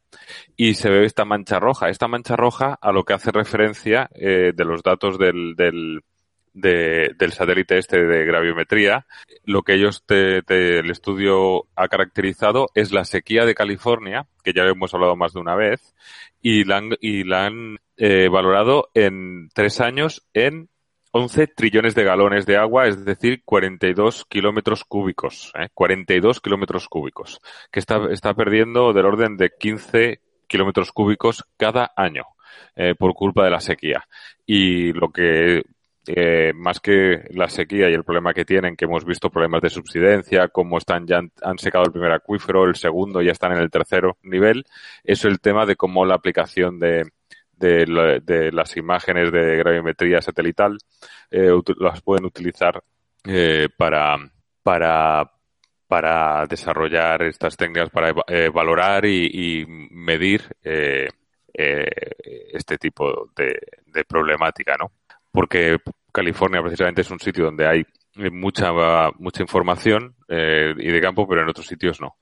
y 0.54 0.74
se 0.74 0.90
ve 0.90 1.06
esta 1.06 1.24
mancha 1.24 1.58
roja. 1.58 1.88
Esta 1.88 2.08
mancha 2.08 2.36
roja 2.36 2.78
a 2.78 2.92
lo 2.92 3.04
que 3.04 3.14
hace 3.14 3.32
referencia 3.32 4.10
eh, 4.14 4.52
de 4.54 4.64
los 4.66 4.82
datos 4.82 5.18
del, 5.18 5.54
del, 5.56 6.02
de, 6.56 7.14
del 7.18 7.32
satélite 7.32 7.78
este 7.78 8.04
de 8.04 8.24
graviometría, 8.24 9.06
lo 9.44 9.62
que 9.62 9.74
ellos 9.74 10.04
te, 10.06 10.38
el 10.48 10.90
estudio 10.90 11.66
ha 11.76 11.88
caracterizado 11.88 12.70
es 12.74 12.92
la 12.92 13.04
sequía 13.04 13.44
de 13.44 13.54
California, 13.54 14.26
que 14.42 14.52
ya 14.52 14.64
hemos 14.64 14.92
hablado 14.94 15.16
más 15.16 15.34
de 15.34 15.40
una 15.40 15.54
vez, 15.54 15.94
y 16.40 16.64
la 16.64 16.78
han, 16.78 16.90
y 17.00 17.24
la 17.24 17.46
han 17.46 17.78
eh, 17.98 18.28
valorado 18.28 18.88
en 18.94 19.50
tres 19.54 19.80
años 19.80 20.26
en 20.32 20.70
11 21.12 21.46
trillones 21.48 21.94
de 21.94 22.04
galones 22.04 22.46
de 22.46 22.56
agua, 22.56 22.88
es 22.88 23.04
decir, 23.04 23.42
42 23.44 24.24
kilómetros 24.28 24.84
cúbicos, 24.84 25.52
¿eh? 25.58 25.68
42 25.72 26.40
kilómetros 26.40 26.88
cúbicos, 26.88 27.40
que 27.70 27.80
está, 27.80 28.00
está 28.10 28.34
perdiendo 28.34 28.92
del 28.92 29.06
orden 29.06 29.36
de 29.36 29.50
15 29.58 30.20
kilómetros 30.46 30.92
cúbicos 30.92 31.44
cada 31.56 31.92
año 31.96 32.24
eh, 32.74 32.94
por 32.94 33.14
culpa 33.14 33.44
de 33.44 33.50
la 33.50 33.60
sequía. 33.60 34.06
Y 34.44 34.92
lo 34.92 35.10
que 35.10 35.62
eh, 36.06 36.52
más 36.54 36.80
que 36.80 37.24
la 37.30 37.48
sequía 37.48 37.90
y 37.90 37.94
el 37.94 38.04
problema 38.04 38.34
que 38.34 38.44
tienen, 38.44 38.76
que 38.76 38.84
hemos 38.84 39.04
visto 39.04 39.30
problemas 39.30 39.62
de 39.62 39.70
subsidencia, 39.70 40.48
cómo 40.48 40.78
están 40.78 41.06
ya 41.06 41.20
han, 41.42 41.58
secado 41.58 41.84
el 41.84 41.92
primer 41.92 42.12
acuífero, 42.12 42.64
el 42.64 42.76
segundo 42.76 43.22
ya 43.22 43.32
están 43.32 43.52
en 43.52 43.58
el 43.58 43.70
tercero 43.70 44.16
nivel, 44.22 44.64
es 45.04 45.24
el 45.24 45.40
tema 45.40 45.66
de 45.66 45.76
cómo 45.76 46.04
la 46.04 46.14
aplicación 46.14 46.78
de, 46.78 47.04
de, 47.52 47.86
la, 47.86 48.18
de 48.20 48.52
las 48.52 48.76
imágenes 48.76 49.32
de 49.32 49.56
gravimetría 49.56 50.20
satelital 50.20 50.78
eh, 51.30 51.50
las 51.78 52.00
pueden 52.02 52.24
utilizar 52.24 52.82
eh, 53.24 53.68
para, 53.76 54.16
para, 54.62 55.32
para 55.88 56.46
desarrollar 56.46 57.22
estas 57.22 57.56
técnicas 57.56 57.90
para 57.90 58.14
eh, 58.28 58.50
valorar 58.52 59.04
y, 59.04 59.26
y 59.60 59.66
medir 59.66 60.42
eh, 60.62 61.08
este 62.52 62.76
tipo 62.76 63.30
de, 63.34 63.58
problemática, 64.04 64.76
¿no? 64.78 64.92
Porque 65.36 65.76
California 66.10 66.62
precisamente 66.62 67.02
es 67.02 67.10
un 67.10 67.20
sitio 67.20 67.44
donde 67.44 67.68
hay 67.68 67.84
mucha 68.32 68.72
mucha 69.18 69.42
información 69.42 70.16
eh, 70.26 70.74
y 70.78 70.88
de 70.88 71.00
campo, 71.02 71.28
pero 71.28 71.42
en 71.42 71.50
otros 71.50 71.66
sitios 71.66 72.00
no 72.00 72.16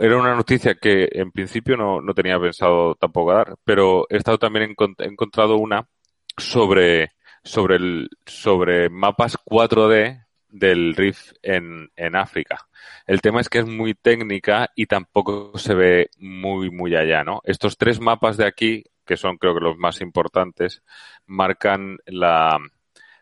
era 0.00 0.16
una 0.16 0.34
noticia 0.34 0.76
que 0.76 1.08
en 1.12 1.32
principio 1.32 1.76
no, 1.76 2.00
no 2.00 2.14
tenía 2.14 2.38
pensado 2.38 2.94
tampoco 2.94 3.32
dar, 3.32 3.56
pero 3.64 4.06
he 4.08 4.16
estado 4.16 4.38
también 4.38 4.74
encontrado 4.98 5.56
una 5.56 5.88
sobre 6.36 7.12
sobre 7.42 7.76
el 7.76 8.08
sobre 8.24 8.88
mapas 8.90 9.36
4D 9.44 10.26
del 10.48 10.94
Rift 10.94 11.32
en, 11.42 11.90
en 11.96 12.16
África. 12.16 12.68
El 13.06 13.20
tema 13.20 13.40
es 13.40 13.48
que 13.48 13.58
es 13.58 13.66
muy 13.66 13.94
técnica 13.94 14.70
y 14.74 14.86
tampoco 14.86 15.52
se 15.58 15.74
ve 15.74 16.10
muy 16.18 16.70
muy 16.70 16.94
allá, 16.94 17.24
¿no? 17.24 17.40
Estos 17.44 17.76
tres 17.76 18.00
mapas 18.00 18.36
de 18.36 18.46
aquí, 18.46 18.84
que 19.08 19.16
son 19.16 19.38
creo 19.38 19.54
que 19.54 19.64
los 19.64 19.78
más 19.78 20.00
importantes, 20.00 20.82
marcan 21.26 21.96
la 22.06 22.58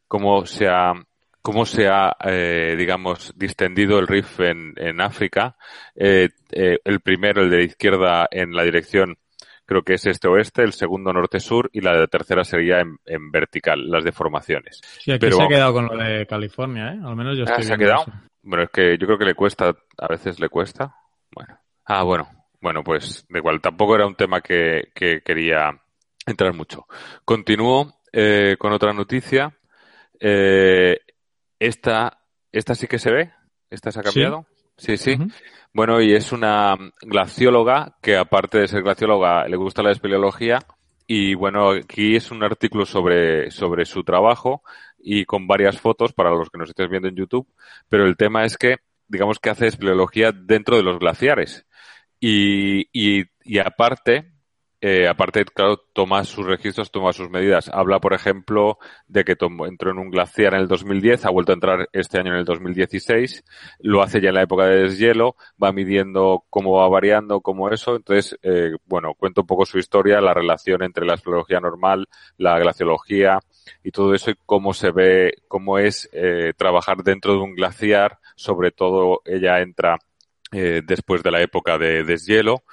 cómo 0.09 0.45
se 0.45 0.69
ha 0.69 0.93
cómo 1.41 1.65
se 1.65 1.87
ha, 1.87 2.17
eh, 2.25 2.75
digamos, 2.77 3.33
distendido 3.37 4.01
el 4.01 4.09
RIF 4.09 4.41
en, 4.41 4.75
en 4.75 5.01
África. 5.01 5.55
Eh, 5.95 6.31
eh, 6.51 6.79
el 6.83 6.99
primero, 6.99 7.41
el 7.41 7.51
de 7.51 7.59
la 7.59 7.63
izquierda, 7.63 8.27
en 8.33 8.53
la 8.53 8.65
dirección, 8.65 9.17
creo 9.65 9.83
que 9.83 9.95
es 9.95 10.07
este-oeste, 10.07 10.63
el 10.63 10.73
segundo 10.73 11.13
norte-sur 11.13 11.71
y 11.73 11.83
la 11.83 12.05
tercera 12.09 12.43
sería 12.43 12.81
en, 12.81 12.97
en, 13.07 13.31
vertical, 13.31 13.89
las 13.89 14.03
deformaciones. 14.03 14.81
Sí, 14.99 15.13
aquí 15.13 15.21
Pero, 15.21 15.37
se 15.37 15.43
ha 15.45 15.49
quedado 15.49 15.73
con 15.73 15.87
lo 15.87 15.97
de 15.97 16.27
California, 16.27 16.89
¿eh? 16.89 16.99
Al 17.05 17.15
menos 17.15 17.37
yo 17.37 17.45
estoy 17.45 17.63
ah, 17.63 17.63
¿Se 17.63 17.75
ha 17.75 17.79
quedado? 17.79 18.03
Eso. 18.03 18.13
Bueno, 18.43 18.65
es 18.65 18.71
que 18.71 18.99
yo 18.99 19.07
creo 19.07 19.19
que 19.19 19.27
le 19.27 19.35
cuesta, 19.35 19.73
a 19.99 20.09
veces 20.09 20.41
le 20.41 20.49
cuesta. 20.49 20.97
Bueno. 21.33 21.61
Ah, 21.85 22.03
bueno. 22.03 22.29
Bueno, 22.61 22.83
pues 22.83 23.27
de 23.29 23.39
igual, 23.39 23.61
tampoco 23.61 23.95
era 23.95 24.07
un 24.07 24.15
tema 24.15 24.41
que, 24.41 24.89
que 24.95 25.21
quería 25.23 25.81
entrar 26.27 26.55
mucho. 26.55 26.87
Continúo 27.25 27.95
eh, 28.13 28.57
con 28.59 28.73
otra 28.73 28.93
noticia. 28.93 29.57
Eh, 30.19 30.99
esta, 31.59 32.19
esta 32.53 32.75
sí 32.75 32.87
que 32.87 32.99
se 32.99 33.13
ve. 33.13 33.33
Esta 33.71 33.93
se 33.93 34.01
ha 34.01 34.03
cambiado. 34.03 34.47
Sí, 34.77 34.97
sí. 34.97 35.17
sí. 35.17 35.23
Uh 35.23 35.25
-huh. 35.25 35.33
Bueno, 35.77 36.01
y 36.01 36.15
es 36.15 36.33
una 36.33 36.75
glacióloga 37.03 37.99
que 38.01 38.17
aparte 38.17 38.59
de 38.59 38.69
ser 38.69 38.83
glacióloga 38.83 39.47
le 39.47 39.57
gusta 39.57 39.83
la 39.83 39.91
espeleología 39.91 40.59
y 41.07 41.35
bueno, 41.35 41.71
aquí 41.71 42.17
es 42.17 42.31
un 42.31 42.43
artículo 42.43 42.87
sobre, 42.87 43.51
sobre 43.51 43.85
su 43.85 44.03
trabajo 44.03 44.63
y 44.99 45.27
con 45.27 45.47
varias 45.47 45.79
fotos 45.79 46.15
para 46.15 46.31
los 46.31 46.49
que 46.49 46.59
nos 46.59 46.71
estés 46.71 46.89
viendo 46.89 47.09
en 47.09 47.17
YouTube, 47.17 47.47
pero 47.91 48.07
el 48.07 48.17
tema 48.17 48.47
es 48.47 48.57
que 48.57 48.79
digamos 49.07 49.39
que 49.39 49.51
hace 49.51 49.67
espeleología 49.67 50.33
dentro 50.33 50.79
de 50.79 50.83
los 50.83 50.99
glaciares 50.99 51.67
y, 52.21 52.83
y, 52.93 53.25
y 53.45 53.59
aparte 53.59 54.37
eh, 54.83 55.09
aparte, 55.09 55.45
claro, 55.47 55.79
toma 55.95 56.23
sus 56.25 56.47
registros, 56.47 56.91
toma 56.91 57.13
sus 57.13 57.31
medidas. 57.31 57.71
Habla, 57.73 57.99
por 57.99 58.13
ejemplo, 58.13 58.79
de 59.09 59.25
que 59.25 59.35
entró 59.67 59.91
en 59.91 59.99
un 59.99 60.11
glaciar 60.11 60.55
en 60.55 60.61
el 60.61 60.69
2010, 60.69 61.25
ha 61.25 61.31
vuelto 61.31 61.53
a 61.53 61.55
entrar 61.55 61.89
este 61.93 62.19
año 62.19 62.33
en 62.33 62.39
el 62.39 62.45
2016, 62.45 63.43
lo 63.81 64.03
hace 64.03 64.21
ya 64.21 64.29
en 64.29 64.35
la 64.35 64.43
época 64.43 64.67
de 64.67 64.83
deshielo, 64.83 65.35
va 65.63 65.73
midiendo 65.73 66.45
cómo 66.51 66.75
va 66.77 66.89
variando, 66.89 67.41
cómo 67.41 67.71
eso. 67.71 67.97
Entonces, 67.97 68.39
eh, 68.43 68.73
bueno, 68.85 69.15
cuento 69.15 69.41
un 69.41 69.47
poco 69.47 69.65
su 69.65 69.79
historia, 69.79 70.21
la 70.21 70.35
relación 70.35 70.83
entre 70.83 71.07
la 71.07 71.15
espeleología 71.15 71.59
normal, 71.59 72.07
la 72.37 72.59
glaciología 72.59 73.41
y 73.83 73.91
todo 73.91 74.15
eso 74.15 74.31
y 74.31 74.37
cómo 74.45 74.75
se 74.75 74.91
ve, 74.91 75.35
cómo 75.49 75.79
es 75.79 76.09
eh, 76.13 76.53
trabajar 76.57 76.99
dentro 76.99 77.33
de 77.33 77.39
un 77.41 77.55
glaciar. 77.55 78.19
Sobre 78.37 78.71
todo, 78.71 79.23
ella 79.25 79.61
entra 79.63 79.99
eh, 80.53 80.83
después 80.85 81.23
de 81.23 81.31
la 81.31 81.43
época 81.43 81.79
de 81.79 82.05
deshielo. 82.05 82.65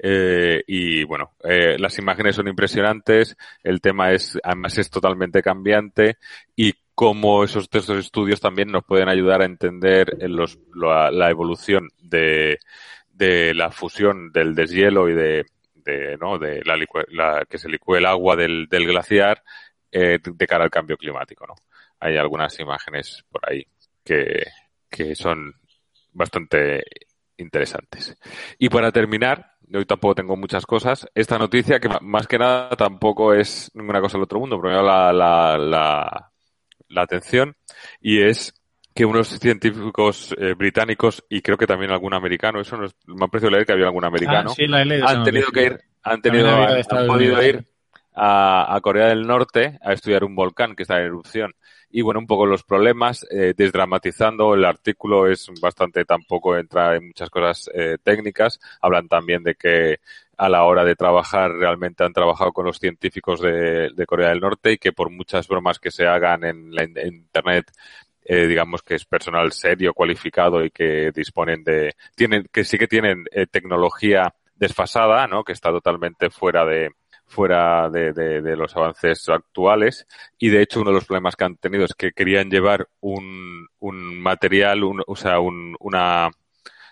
Eh, 0.00 0.62
y 0.66 1.04
bueno, 1.04 1.32
eh, 1.42 1.76
las 1.78 1.98
imágenes 1.98 2.36
son 2.36 2.46
impresionantes, 2.46 3.36
el 3.64 3.80
tema 3.80 4.12
es, 4.12 4.38
además 4.44 4.78
es 4.78 4.90
totalmente 4.90 5.42
cambiante 5.42 6.18
y 6.54 6.74
cómo 6.94 7.42
esos 7.42 7.68
textos 7.68 7.98
estudios 7.98 8.40
también 8.40 8.70
nos 8.70 8.84
pueden 8.84 9.08
ayudar 9.08 9.42
a 9.42 9.46
entender 9.46 10.16
los, 10.28 10.58
la, 10.74 11.10
la, 11.10 11.30
evolución 11.30 11.88
de, 11.98 12.58
de, 13.12 13.54
la 13.54 13.70
fusión 13.70 14.30
del 14.32 14.54
deshielo 14.54 15.08
y 15.08 15.14
de, 15.14 15.46
de, 15.74 16.16
¿no? 16.16 16.38
de 16.38 16.62
la, 16.64 16.76
la, 17.08 17.44
que 17.48 17.58
se 17.58 17.68
licúe 17.68 17.96
el 17.96 18.06
agua 18.06 18.36
del, 18.36 18.66
del 18.68 18.86
glaciar 18.86 19.42
eh, 19.90 20.18
de 20.22 20.46
cara 20.46 20.64
al 20.64 20.70
cambio 20.70 20.96
climático. 20.96 21.46
¿no? 21.46 21.54
Hay 22.00 22.16
algunas 22.16 22.58
imágenes 22.60 23.24
por 23.30 23.48
ahí 23.48 23.66
que, 24.04 24.44
que 24.90 25.14
son 25.14 25.54
bastante 26.12 26.82
interesantes. 27.38 28.16
Y 28.58 28.68
para 28.68 28.92
terminar, 28.92 29.52
hoy 29.72 29.86
tampoco 29.86 30.16
tengo 30.16 30.36
muchas 30.36 30.66
cosas. 30.66 31.06
Esta 31.14 31.38
noticia, 31.38 31.80
que 31.80 31.88
más 32.02 32.26
que 32.26 32.38
nada 32.38 32.70
tampoco 32.70 33.32
es 33.32 33.70
ninguna 33.74 34.00
cosa 34.00 34.18
del 34.18 34.24
otro 34.24 34.40
mundo, 34.40 34.60
pero 34.60 34.70
me 34.70 34.76
da 34.76 34.82
la, 34.82 35.12
la, 35.12 35.58
la, 35.58 36.32
la 36.88 37.02
atención, 37.02 37.56
y 38.00 38.22
es 38.22 38.54
que 38.94 39.04
unos 39.04 39.28
científicos 39.28 40.34
eh, 40.38 40.54
británicos 40.54 41.24
y 41.28 41.40
creo 41.40 41.56
que 41.56 41.68
también 41.68 41.92
algún 41.92 42.14
americano, 42.14 42.60
eso 42.60 42.76
no 42.76 42.86
es, 42.86 42.96
me 43.06 43.24
ha 43.24 43.28
parecido 43.28 43.52
leer 43.52 43.64
que 43.64 43.72
había 43.72 43.86
algún 43.86 44.04
americano, 44.04 44.50
ah, 44.50 44.54
sí, 44.56 44.66
la 44.66 44.82
he 44.82 45.02
han 45.04 45.22
tenido 45.22 45.52
que 45.52 45.62
ir, 45.66 45.80
han 46.02 46.20
tenido, 46.20 46.48
han, 46.48 46.82
han 46.90 47.06
podido 47.06 47.40
ir 47.40 47.64
a, 48.12 48.74
a, 48.74 48.80
Corea 48.80 49.06
del 49.06 49.24
Norte 49.24 49.78
a 49.82 49.92
estudiar 49.92 50.24
un 50.24 50.34
volcán 50.34 50.74
que 50.74 50.82
está 50.82 50.98
en 50.98 51.06
erupción. 51.06 51.54
Y 51.90 52.02
bueno, 52.02 52.20
un 52.20 52.26
poco 52.26 52.44
los 52.44 52.64
problemas, 52.64 53.26
eh, 53.30 53.54
desdramatizando, 53.56 54.54
el 54.54 54.64
artículo 54.64 55.26
es 55.26 55.50
bastante, 55.60 56.04
tampoco 56.04 56.56
entra 56.56 56.96
en 56.96 57.08
muchas 57.08 57.30
cosas 57.30 57.70
eh, 57.74 57.96
técnicas. 58.02 58.60
Hablan 58.80 59.08
también 59.08 59.42
de 59.42 59.54
que 59.54 60.00
a 60.36 60.48
la 60.48 60.64
hora 60.64 60.84
de 60.84 60.94
trabajar 60.94 61.50
realmente 61.50 62.04
han 62.04 62.12
trabajado 62.12 62.52
con 62.52 62.64
los 62.64 62.78
científicos 62.78 63.40
de, 63.40 64.04
Corea 64.06 64.28
del 64.28 64.40
Norte 64.40 64.72
y 64.72 64.78
que 64.78 64.92
por 64.92 65.10
muchas 65.10 65.48
bromas 65.48 65.80
que 65.80 65.90
se 65.90 66.06
hagan 66.06 66.44
en, 66.44 66.74
la, 66.74 66.84
Internet 66.84 67.72
eh, 68.24 68.46
digamos 68.46 68.82
que 68.82 68.94
es 68.94 69.06
personal 69.06 69.50
serio, 69.52 69.94
cualificado 69.94 70.62
y 70.62 70.70
que 70.70 71.10
disponen 71.12 71.64
de, 71.64 71.96
tienen, 72.14 72.46
que 72.52 72.62
sí 72.62 72.78
que 72.78 72.86
tienen 72.86 73.24
eh, 73.32 73.46
tecnología 73.46 74.34
desfasada, 74.54 75.26
¿no? 75.26 75.44
Que 75.44 75.52
está 75.52 75.70
totalmente 75.70 76.28
fuera 76.28 76.66
de, 76.66 76.90
fuera 77.28 77.88
de, 77.90 78.12
de, 78.12 78.56
los 78.56 78.74
avances 78.76 79.28
actuales 79.28 80.06
y 80.38 80.48
de 80.48 80.62
hecho 80.62 80.80
uno 80.80 80.90
de 80.90 80.96
los 80.96 81.04
problemas 81.04 81.36
que 81.36 81.44
han 81.44 81.56
tenido 81.56 81.84
es 81.84 81.94
que 81.94 82.12
querían 82.12 82.50
llevar 82.50 82.88
un, 83.00 83.68
un 83.78 84.20
material, 84.20 84.80
o 85.06 85.16
sea, 85.16 85.38
un, 85.38 85.76
una, 85.78 86.30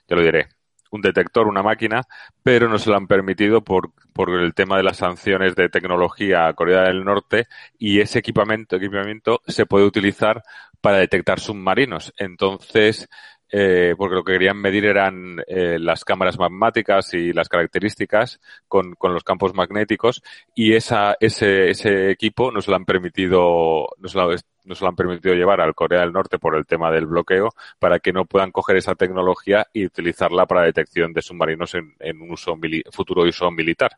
ya 0.06 0.16
lo 0.16 0.22
diré, 0.22 0.48
un 0.90 1.00
detector, 1.00 1.48
una 1.48 1.62
máquina, 1.62 2.02
pero 2.42 2.68
no 2.68 2.78
se 2.78 2.90
lo 2.90 2.96
han 2.96 3.06
permitido 3.06 3.62
por, 3.64 3.92
por 4.12 4.30
el 4.30 4.54
tema 4.54 4.76
de 4.76 4.82
las 4.82 4.98
sanciones 4.98 5.54
de 5.56 5.68
tecnología 5.68 6.46
a 6.46 6.54
Corea 6.54 6.82
del 6.82 7.04
Norte 7.04 7.46
y 7.78 8.00
ese 8.00 8.18
equipamiento, 8.18 8.76
equipamiento 8.76 9.40
se 9.46 9.66
puede 9.66 9.86
utilizar 9.86 10.42
para 10.80 10.98
detectar 10.98 11.40
submarinos. 11.40 12.12
Entonces, 12.18 13.08
eh, 13.50 13.94
porque 13.96 14.16
lo 14.16 14.24
que 14.24 14.32
querían 14.32 14.60
medir 14.60 14.84
eran 14.84 15.40
eh, 15.46 15.78
las 15.78 16.04
cámaras 16.04 16.38
magmáticas 16.38 17.14
y 17.14 17.32
las 17.32 17.48
características 17.48 18.40
con, 18.66 18.94
con 18.94 19.14
los 19.14 19.22
campos 19.22 19.54
magnéticos 19.54 20.22
y 20.54 20.74
esa, 20.74 21.16
ese, 21.20 21.70
ese 21.70 22.10
equipo 22.10 22.50
no 22.50 22.60
se 22.60 22.70
lo 22.70 22.76
han 22.76 22.84
permitido, 22.84 23.86
no 23.98 24.08
se 24.08 24.18
lo, 24.18 24.30
no 24.64 24.74
se 24.74 24.84
lo 24.84 24.88
han 24.88 24.96
permitido 24.96 25.34
llevar 25.34 25.60
al 25.60 25.74
Corea 25.74 26.00
del 26.00 26.12
Norte 26.12 26.38
por 26.38 26.56
el 26.56 26.66
tema 26.66 26.90
del 26.90 27.06
bloqueo 27.06 27.50
para 27.78 28.00
que 28.00 28.12
no 28.12 28.24
puedan 28.24 28.50
coger 28.50 28.76
esa 28.76 28.96
tecnología 28.96 29.66
y 29.72 29.86
utilizarla 29.86 30.46
para 30.46 30.62
detección 30.62 31.12
de 31.12 31.22
submarinos 31.22 31.74
en, 31.74 31.94
en 32.00 32.20
un 32.20 32.32
uso 32.32 32.58
futuro 32.90 33.22
uso 33.22 33.50
militar. 33.50 33.92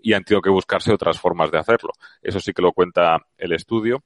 Y 0.00 0.14
han 0.14 0.24
tenido 0.24 0.40
que 0.40 0.50
buscarse 0.50 0.92
otras 0.92 1.20
formas 1.20 1.50
de 1.50 1.58
hacerlo. 1.58 1.92
Eso 2.22 2.40
sí 2.40 2.52
que 2.52 2.62
lo 2.62 2.72
cuenta 2.72 3.18
el 3.36 3.52
estudio, 3.52 4.02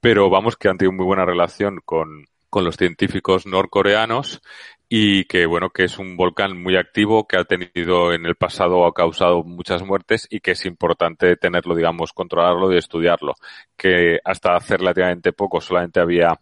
pero 0.00 0.30
vamos 0.30 0.56
que 0.56 0.68
han 0.68 0.78
tenido 0.78 0.92
muy 0.92 1.04
buena 1.04 1.26
relación 1.26 1.80
con, 1.84 2.24
con 2.50 2.64
los 2.64 2.76
científicos 2.76 3.46
norcoreanos 3.46 4.40
y 4.88 5.24
que 5.24 5.46
bueno 5.46 5.70
que 5.70 5.84
es 5.84 5.98
un 5.98 6.16
volcán 6.16 6.60
muy 6.62 6.76
activo 6.76 7.26
que 7.26 7.36
ha 7.36 7.44
tenido 7.44 8.12
en 8.12 8.24
el 8.24 8.36
pasado 8.36 8.86
ha 8.86 8.94
causado 8.94 9.44
muchas 9.44 9.82
muertes 9.82 10.26
y 10.30 10.40
que 10.40 10.52
es 10.52 10.64
importante 10.64 11.36
tenerlo 11.36 11.74
digamos 11.74 12.12
controlarlo 12.12 12.72
y 12.72 12.78
estudiarlo. 12.78 13.34
Que 13.76 14.18
hasta 14.24 14.56
hace 14.56 14.76
relativamente 14.76 15.32
poco 15.32 15.60
solamente 15.60 16.00
había 16.00 16.38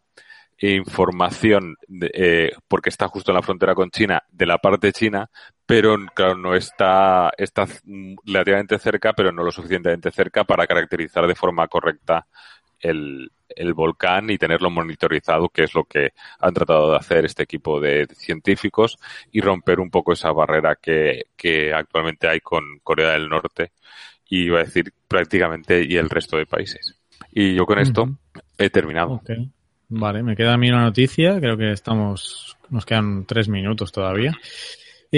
información 0.59 1.77
eh, 2.15 2.51
porque 2.67 2.89
está 2.89 3.09
justo 3.09 3.31
en 3.31 3.37
la 3.37 3.43
frontera 3.43 3.75
con 3.75 3.91
China 3.91 4.23
de 4.31 4.47
la 4.47 4.59
parte 4.59 4.91
china 4.93 5.29
pero 5.67 5.97
claro 6.15 6.35
no 6.37 6.55
está 6.55 7.31
está 7.37 7.67
relativamente 8.25 8.79
cerca 8.79 9.13
pero 9.13 9.33
no 9.33 9.43
lo 9.43 9.51
suficientemente 9.51 10.11
cerca 10.11 10.45
para 10.45 10.67
caracterizar 10.67 11.27
de 11.27 11.35
forma 11.35 11.69
correcta 11.69 12.27
el, 12.89 13.31
el 13.49 13.75
volcán 13.75 14.31
y 14.31 14.39
tenerlo 14.39 14.71
monitorizado, 14.71 15.49
que 15.49 15.65
es 15.65 15.75
lo 15.75 15.85
que 15.85 16.13
han 16.39 16.55
tratado 16.55 16.91
de 16.91 16.97
hacer 16.97 17.25
este 17.25 17.43
equipo 17.43 17.81
de 17.81 18.07
científicos 18.15 18.99
y 19.33 19.41
romper 19.41 19.81
un 19.81 19.91
poco 19.91 20.13
esa 20.13 20.33
barrera 20.33 20.77
que, 20.77 21.27
que 21.37 21.73
actualmente 21.73 22.29
hay 22.29 22.41
con 22.41 22.79
Corea 22.83 23.13
del 23.13 23.29
Norte 23.29 23.73
y 24.29 24.45
iba 24.45 24.61
a 24.61 24.65
decir 24.65 24.93
prácticamente 25.09 25.85
y 25.85 25.97
el 25.97 26.11
resto 26.11 26.37
de 26.37 26.47
países. 26.47 26.99
Y 27.33 27.55
yo 27.55 27.65
con 27.67 27.79
esto 27.79 28.09
he 28.59 28.71
terminado. 28.71 29.21
Vale, 29.89 30.23
me 30.23 30.35
queda 30.35 30.55
a 30.55 30.59
mí 30.59 30.69
una 30.69 30.83
noticia, 30.83 31.39
creo 31.39 31.57
que 31.57 31.71
estamos, 31.71 32.57
nos 32.71 32.85
quedan 32.85 33.25
tres 33.25 33.49
minutos 33.49 33.93
todavía. 33.93 34.33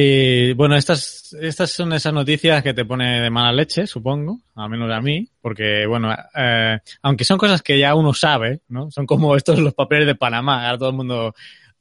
Y 0.01 0.53
bueno, 0.53 0.77
estas, 0.77 1.37
estas 1.41 1.73
son 1.73 1.93
esas 1.93 2.13
noticias 2.13 2.63
que 2.63 2.73
te 2.73 2.85
pone 2.85 3.21
de 3.21 3.31
mala 3.31 3.53
leche, 3.53 3.85
supongo, 3.85 4.39
al 4.55 4.71
menos 4.71 4.89
a 4.93 5.01
mí, 5.01 5.29
porque 5.41 5.87
bueno, 5.87 6.15
eh, 6.37 6.79
aunque 7.03 7.25
son 7.25 7.37
cosas 7.37 7.63
que 7.63 7.81
ya 7.81 7.97
uno 7.97 8.15
sabe, 8.15 8.61
¿no? 8.69 8.93
Son 8.93 9.07
como 9.07 9.35
estos 9.37 9.59
los 9.59 9.75
papeles 9.75 10.07
de 10.07 10.15
Panamá, 10.15 10.67
ahora 10.67 10.79
todo 10.79 10.91
el 10.91 10.95
mundo 10.95 11.35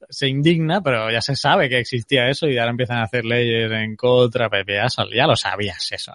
se 0.09 0.27
indigna, 0.27 0.81
pero 0.81 1.11
ya 1.11 1.21
se 1.21 1.35
sabe 1.35 1.69
que 1.69 1.77
existía 1.77 2.27
eso 2.27 2.47
y 2.47 2.57
ahora 2.57 2.71
empiezan 2.71 2.97
a 2.97 3.03
hacer 3.03 3.23
leyes 3.23 3.71
en 3.71 3.95
contra, 3.95 4.49
ya, 4.67 4.87
ya 5.15 5.27
lo 5.27 5.35
sabías 5.35 5.91
eso. 5.91 6.11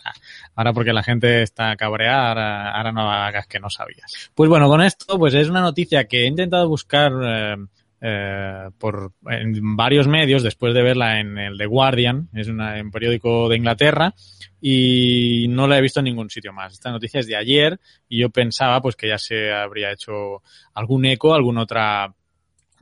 Ahora 0.57 0.73
porque 0.73 0.93
la 0.93 1.05
gente 1.05 1.43
está 1.43 1.77
cabreada, 1.77 2.73
ahora, 2.73 2.91
no 2.91 3.13
hagas 3.13 3.47
que 3.47 3.61
no 3.61 3.71
sabías. 3.71 4.31
Pues 4.35 4.51
bueno, 4.51 4.67
con 4.67 4.83
esto, 4.83 5.21
pues 5.21 5.35
es 5.35 5.49
una 5.49 5.61
noticia 5.61 6.09
que 6.09 6.25
he 6.25 6.27
intentado 6.27 6.69
buscar 6.69 7.13
eh, 7.23 7.57
eh, 8.05 8.69
por 8.79 9.13
en 9.31 9.77
varios 9.77 10.09
medios 10.09 10.43
después 10.43 10.75
de 10.75 10.83
verla 10.83 11.21
en 11.21 11.39
el 11.39 11.57
The 11.57 11.67
Guardian, 11.67 12.29
es 12.35 12.49
una, 12.49 12.81
un 12.81 12.91
periódico 12.91 13.49
de 13.49 13.57
Inglaterra, 13.57 14.13
y 14.61 15.47
no 15.49 15.69
la 15.69 15.79
he 15.79 15.83
visto 15.83 16.01
en 16.01 16.05
ningún 16.05 16.29
sitio 16.29 16.53
más. 16.53 16.73
Esta 16.73 16.91
noticia 16.91 17.21
es 17.21 17.29
de 17.29 17.37
ayer 17.37 17.79
y 18.09 18.21
yo 18.21 18.31
pensaba 18.31 18.81
pues 18.81 18.97
que 18.97 19.09
ya 19.09 19.19
se 19.19 19.53
habría 19.53 19.93
hecho 19.93 20.43
algún 20.75 21.05
eco, 21.05 21.33
alguna 21.33 21.63
otra 21.63 22.13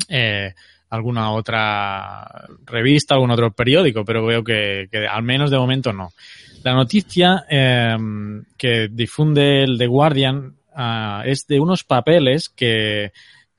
eh, 0.08 0.54
alguna 0.88 1.32
otra 1.32 2.46
revista, 2.64 3.14
algún 3.14 3.30
otro 3.30 3.52
periódico, 3.52 4.04
pero 4.04 4.24
veo 4.24 4.42
que, 4.42 4.88
que 4.90 5.06
al 5.06 5.22
menos 5.22 5.50
de 5.50 5.58
momento 5.58 5.92
no. 5.92 6.12
La 6.64 6.74
noticia 6.74 7.44
eh, 7.48 7.96
que 8.56 8.88
difunde 8.90 9.62
el 9.64 9.78
The 9.78 9.86
Guardian 9.86 10.56
uh, 10.76 11.22
es 11.24 11.46
de 11.46 11.60
unos 11.60 11.84
papeles 11.84 12.48
que, 12.48 13.12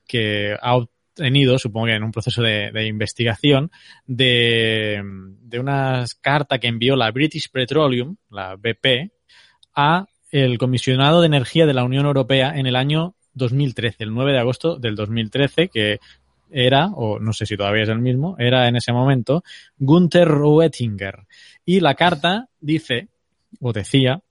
que 0.07 0.55
ha 0.61 0.77
tenido, 1.13 1.57
supongo 1.57 1.87
que 1.87 1.95
en 1.95 2.03
un 2.03 2.11
proceso 2.11 2.41
de, 2.41 2.87
investigación, 2.87 3.71
de, 4.05 5.01
de 5.41 5.59
una 5.59 6.05
carta 6.21 6.59
que 6.59 6.67
envió 6.67 6.95
la 6.95 7.11
British 7.11 7.49
Petroleum, 7.51 8.15
la 8.29 8.55
BP, 8.55 9.11
a 9.75 10.05
el 10.31 10.57
comisionado 10.57 11.21
de 11.21 11.27
energía 11.27 11.65
de 11.65 11.73
la 11.73 11.83
Unión 11.83 12.05
Europea 12.05 12.53
en 12.55 12.65
el 12.65 12.75
año 12.75 13.15
2013, 13.33 14.03
el 14.03 14.13
9 14.13 14.31
de 14.31 14.39
agosto 14.39 14.77
del 14.77 14.95
2013, 14.95 15.69
que 15.69 15.99
era, 16.51 16.87
o 16.87 17.19
no 17.19 17.33
sé 17.33 17.45
si 17.45 17.55
todavía 17.55 17.83
es 17.83 17.89
el 17.89 17.99
mismo, 17.99 18.35
era 18.37 18.67
en 18.67 18.75
ese 18.75 18.91
momento 18.91 19.43
Gunther 19.77 20.29
Oettinger. 20.29 21.27
Y 21.65 21.79
la 21.79 21.95
carta 21.95 22.49
dice, 22.59 23.07
o 23.59 23.71
decía, 23.71 24.21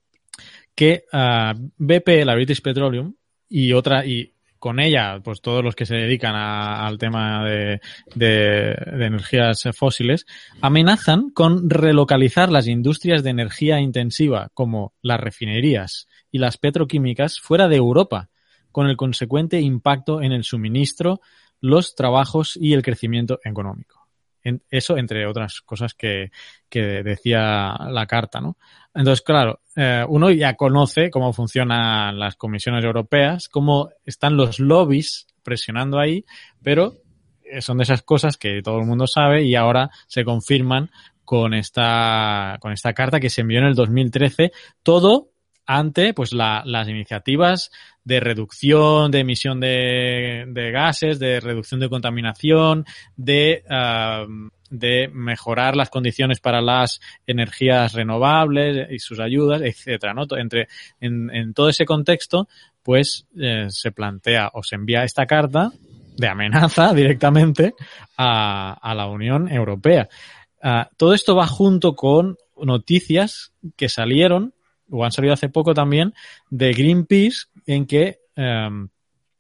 que 0.75 1.05
ah, 1.13 1.55
BP, 1.77 2.25
la 2.25 2.35
British 2.35 2.63
Petroleum, 2.63 3.15
y 3.49 3.73
otra, 3.73 4.07
y 4.07 4.33
con 4.61 4.79
ella, 4.79 5.21
pues 5.25 5.41
todos 5.41 5.65
los 5.65 5.75
que 5.75 5.87
se 5.87 5.97
dedican 5.97 6.37
a, 6.37 6.87
al 6.87 6.99
tema 6.99 7.45
de, 7.45 7.81
energías 8.17 9.69
fósiles, 9.77 10.27
amenazan 10.61 11.31
con 11.31 11.69
relocalizar 11.69 12.53
las 12.53 12.69
industrias 12.69 13.25
de 13.25 13.31
energía 13.31 13.81
intensiva, 13.81 14.51
como 14.55 14.93
las 15.03 15.19
refinerías 15.19 16.07
y 16.31 16.39
las 16.39 16.59
petroquímicas, 16.59 17.41
fuera 17.41 17.69
de 17.69 17.77
Europa, 17.77 18.29
con 18.71 18.87
el 18.87 18.97
consecuente 18.97 19.61
impacto 19.61 20.23
en 20.23 20.33
el 20.33 20.45
suministro, 20.45 21.21
los 21.61 21.95
trabajos 21.95 22.57
y 22.61 22.75
el 22.75 22.83
crecimiento 22.83 23.41
económico. 23.43 24.00
Eso, 24.71 24.97
entre 24.97 25.27
otras 25.27 25.61
cosas 25.61 25.95
que, 25.95 26.31
que 26.69 27.03
decía 27.03 27.77
la 27.91 28.07
carta, 28.07 28.41
¿no? 28.41 28.57
Entonces, 28.95 29.23
claro, 29.23 29.61
eh, 29.77 30.05
uno 30.09 30.31
ya 30.31 30.55
conoce 30.55 31.11
cómo 31.11 31.33
funcionan 31.33 32.19
las 32.19 32.37
comisiones 32.37 32.85
europeas, 32.85 33.49
cómo 33.49 33.91
están 34.05 34.37
los 34.37 34.59
lobbies 34.59 35.27
presionando 35.43 35.99
ahí, 35.99 36.25
pero 36.63 36.95
son 37.61 37.79
de 37.79 37.85
esas 37.85 38.03
cosas 38.03 38.37
que 38.37 38.63
todo 38.63 38.79
el 38.79 38.87
mundo 38.87 39.07
sabe 39.07 39.43
y 39.45 39.55
ahora 39.57 39.91
se 40.07 40.25
confirman 40.25 40.91
con 41.31 41.55
esta, 41.55 42.59
con 42.61 42.73
esta 42.73 42.93
carta 42.93 43.21
que 43.21 43.31
se 43.31 43.43
envió 43.43 43.61
en 43.61 43.67
el 43.67 43.75
2013, 43.75 44.51
todo 44.83 45.30
ante 45.67 46.15
pues 46.15 46.33
la, 46.33 46.63
las 46.65 46.89
iniciativas 46.89 47.71
de 48.05 48.21
reducción 48.21 49.11
de 49.11 49.21
emisión 49.21 49.61
de, 49.61 50.71
gases, 50.73 51.19
de 51.19 51.41
reducción 51.41 51.81
de 51.81 51.89
contaminación, 51.89 52.85
de 53.17 53.63
uh, 53.69 54.51
de 54.71 55.11
mejorar 55.13 55.77
las 55.77 55.91
condiciones 55.91 56.41
para 56.41 56.63
las 56.63 57.01
energías 57.27 57.93
renovables 57.93 58.89
y 58.91 59.01
sus 59.01 59.19
ayudas, 59.19 59.61
etcétera, 59.63 60.15
¿no? 60.15 60.25
Entre, 60.37 60.69
en, 61.01 61.29
en 61.35 61.53
todo 61.53 61.69
ese 61.69 61.85
contexto, 61.85 62.49
pues 62.83 63.27
eh, 63.39 63.67
se 63.69 63.93
plantea 63.93 64.51
o 64.55 64.63
se 64.63 64.77
envía 64.77 65.05
esta 65.05 65.27
carta 65.27 65.73
de 66.17 66.29
amenaza 66.29 66.93
directamente 66.95 67.75
a, 68.17 68.73
a 68.75 68.95
la 68.95 69.09
Unión 69.09 69.51
Europea. 69.51 70.09
Uh, 70.63 70.85
todo 70.97 71.15
esto 71.15 71.35
va 71.35 71.47
junto 71.47 71.95
con 71.95 72.37
noticias 72.57 73.53
que 73.77 73.89
salieron, 73.89 74.55
o 74.91 75.05
han 75.05 75.13
salido 75.13 75.35
hace 75.35 75.49
poco 75.49 75.75
también, 75.75 76.15
de 76.51 76.73
Greenpeace, 76.73 77.47
en 77.67 77.87
que 77.87 78.19
um, 78.37 78.89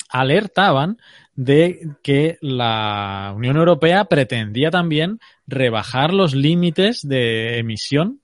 alertaban 0.08 0.98
de 1.34 1.88
que 2.02 2.38
la 2.40 3.32
Unión 3.34 3.56
Europea 3.56 4.04
pretendía 4.04 4.70
también 4.70 5.20
rebajar 5.46 6.12
los 6.12 6.34
límites 6.34 7.06
de 7.06 7.58
emisión 7.58 8.20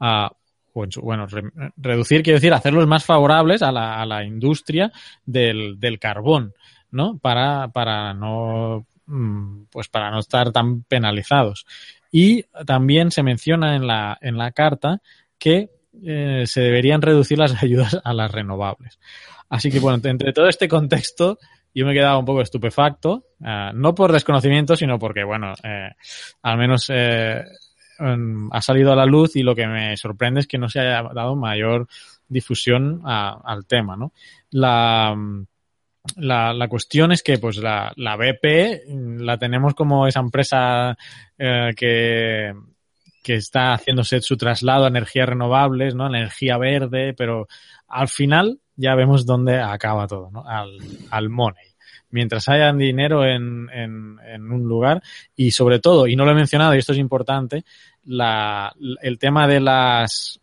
a 0.00 0.32
bueno, 1.02 1.26
re, 1.26 1.42
reducir, 1.76 2.22
quiero 2.22 2.36
decir, 2.36 2.52
hacerlos 2.52 2.86
más 2.86 3.04
favorables 3.04 3.62
a 3.62 3.72
la, 3.72 4.00
a 4.00 4.04
la 4.04 4.24
industria 4.24 4.92
del, 5.24 5.80
del, 5.80 5.98
carbón, 5.98 6.52
¿no? 6.90 7.18
Para, 7.18 7.68
para 7.68 8.12
no, 8.12 8.86
mm, 9.06 9.64
pues 9.70 9.88
para 9.88 10.10
no 10.10 10.18
estar 10.18 10.52
tan 10.52 10.82
penalizados. 10.82 11.66
Y 12.12 12.42
también 12.66 13.10
se 13.10 13.22
menciona 13.22 13.74
en 13.74 13.86
la, 13.86 14.18
en 14.20 14.36
la 14.36 14.52
carta 14.52 15.00
que 15.38 15.70
eh, 16.04 16.44
se 16.46 16.60
deberían 16.60 17.02
reducir 17.02 17.38
las 17.38 17.54
ayudas 17.62 17.98
a 18.02 18.12
las 18.12 18.30
renovables. 18.30 18.98
Así 19.48 19.70
que 19.70 19.80
bueno, 19.80 20.00
entre 20.04 20.32
todo 20.32 20.48
este 20.48 20.68
contexto, 20.68 21.38
yo 21.74 21.84
me 21.84 21.92
he 21.92 21.94
quedado 21.94 22.18
un 22.18 22.24
poco 22.24 22.40
estupefacto, 22.40 23.26
uh, 23.40 23.72
no 23.74 23.94
por 23.94 24.12
desconocimiento, 24.12 24.76
sino 24.76 24.98
porque, 24.98 25.24
bueno, 25.24 25.52
eh, 25.62 25.90
al 26.42 26.58
menos 26.58 26.86
eh, 26.88 27.44
um, 28.00 28.48
ha 28.52 28.62
salido 28.62 28.92
a 28.92 28.96
la 28.96 29.06
luz 29.06 29.36
y 29.36 29.42
lo 29.42 29.54
que 29.54 29.66
me 29.66 29.96
sorprende 29.96 30.40
es 30.40 30.46
que 30.46 30.58
no 30.58 30.68
se 30.68 30.80
haya 30.80 31.02
dado 31.14 31.36
mayor 31.36 31.86
difusión 32.28 33.02
al 33.04 33.66
tema, 33.66 33.96
¿no? 33.96 34.12
La, 34.50 35.14
la, 36.16 36.52
la, 36.52 36.68
cuestión 36.68 37.12
es 37.12 37.22
que 37.22 37.38
pues 37.38 37.58
la, 37.58 37.92
la 37.96 38.16
BP 38.16 39.20
la 39.20 39.38
tenemos 39.38 39.74
como 39.74 40.06
esa 40.06 40.20
empresa 40.20 40.96
eh, 41.38 41.72
que, 41.76 42.54
que 43.26 43.34
está 43.34 43.74
haciéndose 43.74 44.20
su 44.20 44.36
traslado 44.36 44.84
a 44.84 44.88
energías 44.88 45.28
renovables, 45.28 45.96
¿no? 45.96 46.06
energía 46.06 46.58
verde, 46.58 47.12
pero 47.12 47.48
al 47.88 48.06
final 48.06 48.60
ya 48.76 48.94
vemos 48.94 49.26
dónde 49.26 49.58
acaba 49.60 50.06
todo, 50.06 50.30
¿no? 50.30 50.46
Al, 50.46 50.78
al 51.10 51.28
money. 51.28 51.66
Mientras 52.10 52.48
haya 52.48 52.72
dinero 52.72 53.24
en, 53.24 53.68
en, 53.72 54.52
un 54.52 54.68
lugar 54.68 55.02
y 55.34 55.50
sobre 55.50 55.80
todo, 55.80 56.06
y 56.06 56.14
no 56.14 56.24
lo 56.24 56.30
he 56.30 56.36
mencionado 56.36 56.76
y 56.76 56.78
esto 56.78 56.92
es 56.92 56.98
importante, 56.98 57.64
la, 58.04 58.72
el 59.02 59.18
tema 59.18 59.48
de 59.48 59.58
las, 59.58 60.38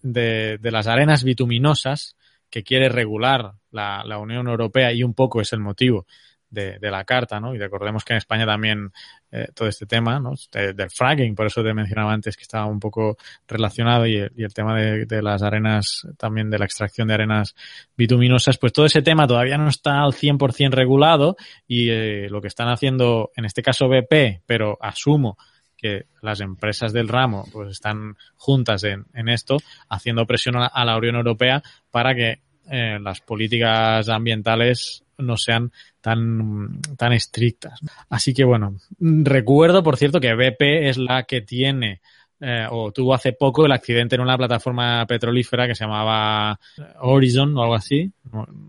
de, 0.00 0.56
de 0.56 0.70
las 0.70 0.86
arenas 0.86 1.24
bituminosas 1.24 2.16
que 2.48 2.62
quiere 2.62 2.88
regular 2.88 3.52
la, 3.72 4.04
la 4.06 4.16
Unión 4.16 4.48
Europea 4.48 4.90
y 4.90 5.02
un 5.02 5.12
poco 5.12 5.42
es 5.42 5.52
el 5.52 5.60
motivo 5.60 6.06
de, 6.52 6.90
la 6.90 7.04
carta, 7.04 7.40
¿no? 7.40 7.54
Y 7.54 7.58
recordemos 7.58 8.04
que 8.04 8.12
en 8.12 8.18
España 8.18 8.44
también 8.44 8.92
eh, 9.30 9.48
todo 9.54 9.68
este 9.68 9.86
tema, 9.86 10.20
¿no? 10.20 10.34
De, 10.52 10.74
del 10.74 10.90
fracking, 10.90 11.34
por 11.34 11.46
eso 11.46 11.62
te 11.62 11.72
mencionaba 11.72 12.12
antes 12.12 12.36
que 12.36 12.42
estaba 12.42 12.66
un 12.66 12.78
poco 12.78 13.16
relacionado 13.48 14.06
y, 14.06 14.16
el 14.16 14.54
tema 14.54 14.78
de, 14.78 15.22
las 15.22 15.42
arenas, 15.42 16.06
también 16.18 16.50
de 16.50 16.58
la 16.58 16.66
extracción 16.66 17.08
de 17.08 17.14
arenas 17.14 17.54
bituminosas, 17.96 18.58
pues 18.58 18.72
todo 18.72 18.86
ese 18.86 19.02
tema 19.02 19.26
todavía 19.26 19.56
no 19.56 19.68
está 19.68 20.02
al 20.02 20.12
100% 20.12 20.70
regulado 20.70 21.36
y 21.66 21.88
eh, 21.90 22.28
lo 22.28 22.40
que 22.42 22.48
están 22.48 22.68
haciendo, 22.68 23.30
en 23.34 23.46
este 23.46 23.62
caso 23.62 23.88
BP, 23.88 24.42
pero 24.46 24.76
asumo 24.80 25.38
que 25.76 26.06
las 26.20 26.40
empresas 26.40 26.92
del 26.92 27.08
ramo 27.08 27.44
pues 27.52 27.70
están 27.70 28.16
juntas 28.36 28.84
en, 28.84 29.06
en 29.14 29.28
esto, 29.28 29.56
haciendo 29.88 30.26
presión 30.26 30.56
a, 30.56 30.66
a 30.66 30.84
la 30.84 30.96
Unión 30.96 31.16
Europea 31.16 31.62
para 31.90 32.14
que 32.14 32.40
eh, 32.70 32.98
las 33.00 33.20
políticas 33.20 34.08
ambientales 34.08 35.02
no 35.18 35.36
sean 35.36 35.72
tan, 36.00 36.80
tan 36.96 37.12
estrictas. 37.12 37.80
Así 38.08 38.34
que 38.34 38.44
bueno, 38.44 38.76
recuerdo, 38.98 39.82
por 39.82 39.96
cierto, 39.96 40.20
que 40.20 40.34
BP 40.34 40.88
es 40.88 40.98
la 40.98 41.24
que 41.24 41.40
tiene 41.40 42.00
eh, 42.44 42.66
o 42.68 42.90
tuvo 42.90 43.14
hace 43.14 43.32
poco 43.32 43.66
el 43.66 43.72
accidente 43.72 44.16
en 44.16 44.22
una 44.22 44.36
plataforma 44.36 45.06
petrolífera 45.06 45.68
que 45.68 45.76
se 45.76 45.84
llamaba 45.84 46.58
Horizon 47.00 47.56
o 47.56 47.62
algo 47.62 47.74
así. 47.76 48.10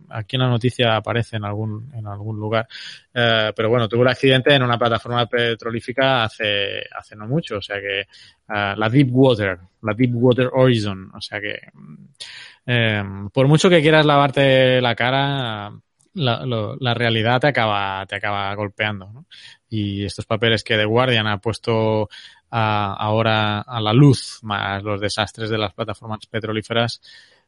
Aquí 0.09 0.35
en 0.35 0.41
la 0.41 0.49
noticia 0.49 0.95
aparece 0.95 1.37
en 1.37 1.45
algún, 1.45 1.91
en 1.93 2.07
algún 2.07 2.39
lugar. 2.39 2.67
Eh, 3.13 3.51
pero 3.55 3.69
bueno, 3.69 3.87
tuvo 3.87 4.03
el 4.03 4.09
accidente 4.09 4.53
en 4.53 4.63
una 4.63 4.77
plataforma 4.77 5.25
petrolífica 5.25 6.23
hace, 6.23 6.83
hace 6.95 7.15
no 7.15 7.27
mucho. 7.27 7.57
O 7.57 7.61
sea 7.61 7.79
que 7.79 8.01
eh, 8.01 8.05
la 8.47 8.89
Deepwater, 8.89 9.59
la 9.81 9.93
Deepwater 9.93 10.49
Horizon. 10.53 11.11
O 11.13 11.21
sea 11.21 11.39
que 11.39 11.59
eh, 12.65 13.03
por 13.31 13.47
mucho 13.47 13.69
que 13.69 13.81
quieras 13.81 14.05
lavarte 14.05 14.81
la 14.81 14.95
cara, 14.95 15.71
la, 16.13 16.93
realidad 16.93 17.41
te 17.41 17.47
acaba, 17.47 18.05
te 18.05 18.15
acaba 18.15 18.53
golpeando. 18.55 19.25
Y 19.69 20.05
estos 20.05 20.25
papeles 20.25 20.63
que 20.63 20.77
The 20.77 20.85
Guardian 20.85 21.27
ha 21.27 21.37
puesto 21.39 22.09
ahora 22.49 23.61
a 23.61 23.81
la 23.81 23.93
luz, 23.93 24.39
más 24.43 24.83
los 24.83 25.01
desastres 25.01 25.49
de 25.49 25.57
las 25.57 25.73
plataformas 25.73 26.27
petrolíferas, 26.27 27.01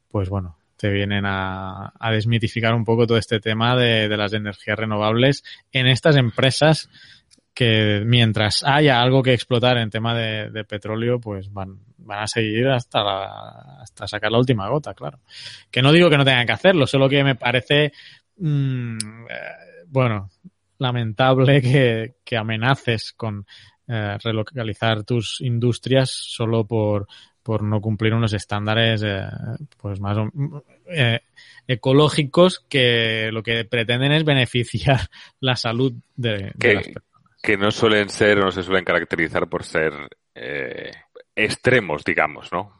pues 0.10 0.30
bueno, 0.30 0.58
te 0.86 0.91
vienen 0.91 1.26
a, 1.26 1.91
desmitificar 2.12 2.76
un 2.76 2.86
poco 2.86 3.08
todo 3.08 3.17
este 3.17 3.39
tema 3.39 3.76
de, 3.76 4.08
las 4.15 4.34
energías 4.34 4.78
renovables 4.78 5.43
en 5.71 5.88
estas 5.88 6.15
empresas 6.15 6.91
que 7.56 8.04
mientras 8.06 8.63
haya 8.63 9.02
algo 9.02 9.24
que 9.24 9.34
explotar 9.34 9.78
en 9.80 9.89
tema 9.89 10.13
de, 10.13 10.63
petróleo, 10.65 11.19
pues 11.19 11.52
van, 11.52 11.80
van 11.98 12.24
a 12.24 12.28
seguir 12.28 12.67
hasta, 12.67 13.04
la, 13.04 13.80
hasta 13.82 14.08
sacar 14.08 14.32
la 14.32 14.38
última 14.38 14.69
gota, 14.69 14.93
claro. 14.93 15.21
Que 15.71 15.82
no 15.82 15.91
digo 15.91 16.08
que 16.08 16.17
no 16.17 16.26
tengan 16.26 16.45
que 16.45 16.54
hacerlo, 16.54 16.86
solo 16.86 17.10
que 17.10 17.24
me 17.24 17.34
parece, 17.34 17.91
mmm, 18.38 18.98
eh, 19.28 19.86
bueno, 19.88 20.30
lamentable 20.78 21.63
que, 21.63 22.17
que 22.24 22.38
amenaces 22.38 23.13
con 23.13 23.48
eh, 23.88 24.17
relocalizar 24.24 25.04
tus 25.04 25.41
industrias 25.41 26.12
solo 26.12 26.67
por, 26.67 27.08
por 27.46 27.62
no 27.62 27.80
cumplir 27.80 28.16
unos 28.16 28.34
estándares 28.34 29.04
eh, 29.06 29.22
pues 29.80 30.02
más 30.02 30.18
eh, 30.88 31.20
ecológicos 31.68 32.66
que 32.68 33.30
lo 33.32 33.44
que 33.44 33.66
pretenden 33.66 34.14
es 34.14 34.26
beneficiar 34.26 35.02
la 35.40 35.56
salud 35.56 35.94
de, 36.16 36.52
de 36.56 36.74
las 36.74 36.86
personas 36.86 37.16
que 37.46 37.58
no 37.58 37.70
suelen 37.70 38.10
ser 38.10 38.40
o 38.40 38.46
no 38.46 38.52
se 38.52 38.64
suelen 38.64 38.84
caracterizar 38.84 39.48
por 39.48 39.64
ser 39.64 39.94
eh, 40.34 40.90
extremos, 41.36 42.04
digamos, 42.04 42.52
¿no? 42.52 42.74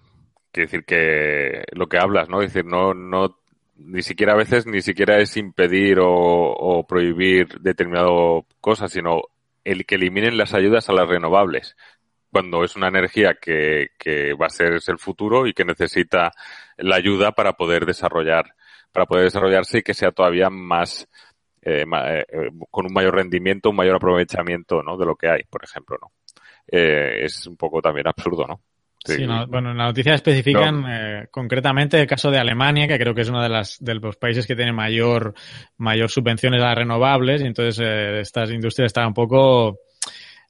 Quiere 0.52 0.66
decir 0.66 0.86
que 0.86 1.64
lo 1.74 1.88
que 1.88 2.00
hablas, 2.00 2.28
¿no? 2.28 2.42
Es 2.42 2.52
decir, 2.52 2.66
no, 2.68 2.96
no, 2.96 3.38
ni 3.76 4.02
siquiera 4.02 4.34
a 4.34 4.38
veces 4.38 4.66
ni 4.66 4.82
siquiera 4.82 5.20
es 5.20 5.38
impedir 5.38 6.00
o, 6.00 6.10
o 6.10 6.88
prohibir 6.88 7.60
determinado 7.60 8.48
cosa, 8.60 8.88
sino 8.88 9.22
el 9.64 9.86
que 9.86 9.96
eliminen 9.96 10.38
las 10.38 10.56
ayudas 10.56 10.90
a 10.90 10.94
las 10.94 11.08
renovables 11.08 11.76
cuando 12.36 12.66
es 12.66 12.76
una 12.76 12.90
energía 12.90 13.38
que, 13.42 13.92
que 13.98 14.34
va 14.34 14.48
a 14.48 14.50
ser 14.50 14.74
el 14.74 15.00
futuro 15.00 15.48
y 15.48 15.54
que 15.54 15.64
necesita 15.64 16.34
la 16.76 16.98
ayuda 16.98 17.32
para 17.32 17.54
poder 17.54 17.86
desarrollar, 17.86 18.44
para 18.92 19.06
poder 19.06 19.24
desarrollarse 19.24 19.78
y 19.78 19.84
que 19.84 19.94
sea 19.94 20.12
todavía 20.12 20.50
más 20.50 21.08
eh, 21.62 21.86
eh, 21.86 22.50
con 22.70 22.88
un 22.88 22.94
mayor 22.94 23.16
rendimiento, 23.16 23.70
un 23.70 23.78
mayor 23.78 23.96
aprovechamiento 23.96 24.84
¿no? 24.84 24.98
de 24.98 25.06
lo 25.06 25.16
que 25.16 25.30
hay, 25.30 25.44
por 25.50 25.64
ejemplo. 25.64 25.98
¿no? 26.02 26.12
Eh, 26.68 27.24
es 27.24 27.48
un 27.48 27.56
poco 27.56 27.82
también 27.82 28.06
absurdo, 28.06 28.46
¿no? 28.46 28.60
Sí, 29.06 29.16
sí 29.16 29.26
no, 29.26 29.48
bueno, 29.48 29.72
en 29.72 29.78
la 29.78 29.86
noticia 29.86 30.14
especifican 30.14 30.82
no. 30.82 30.94
eh, 30.94 31.28
concretamente 31.32 32.02
el 32.02 32.08
caso 32.08 32.32
de 32.32 32.40
Alemania, 32.40 32.86
que 32.86 32.98
creo 32.98 33.16
que 33.16 33.22
es 33.22 33.30
uno 33.30 33.42
de, 33.42 33.48
las, 33.48 33.78
de 33.80 33.96
los 33.96 34.18
países 34.18 34.46
que 34.46 34.58
tiene 34.58 34.74
mayor, 34.74 35.36
mayor 35.78 36.10
subvenciones 36.10 36.62
a 36.62 36.76
renovables, 36.76 37.42
y 37.42 37.46
entonces 37.46 37.80
eh, 37.82 38.20
estas 38.20 38.52
industrias 38.52 38.88
están 38.88 39.08
un 39.08 39.14
poco 39.14 39.80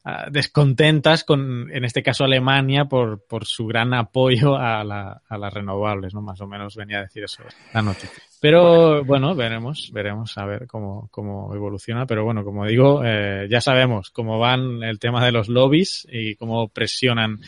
uh, 0.05 0.31
descontentas 0.31 1.23
con, 1.23 1.69
en 1.71 1.83
este 1.85 2.03
caso, 2.03 2.23
Alemania 2.23 2.85
por, 2.85 3.25
por 3.25 3.45
su 3.45 3.65
gran 3.65 3.93
apoyo 3.93 4.55
a, 4.55 4.83
la, 4.83 5.21
a, 5.27 5.37
las 5.37 5.53
renovables, 5.53 6.13
¿no? 6.13 6.21
Más 6.21 6.39
o 6.41 6.47
menos 6.47 6.75
venía 6.75 6.99
a 6.99 7.01
decir 7.03 7.23
eso 7.23 7.43
la 7.73 7.81
noticia. 7.81 8.23
Pero 8.39 9.03
bueno, 9.03 9.33
veremos, 9.33 9.89
veremos 9.91 10.37
a 10.37 10.45
ver 10.45 10.67
cómo, 10.67 11.07
cómo 11.09 11.55
evoluciona. 11.55 12.05
Pero 12.05 12.23
bueno, 12.23 12.43
como 12.43 12.65
digo, 12.67 13.01
eh, 13.03 13.47
ya 13.49 13.59
sabemos 13.59 14.11
cómo 14.11 14.37
van 14.37 14.83
el 14.83 14.99
tema 14.99 15.25
de 15.25 15.31
los 15.31 15.49
lobbies 15.49 16.07
y 16.11 16.35
cómo 16.35 16.67
presionan, 16.69 17.39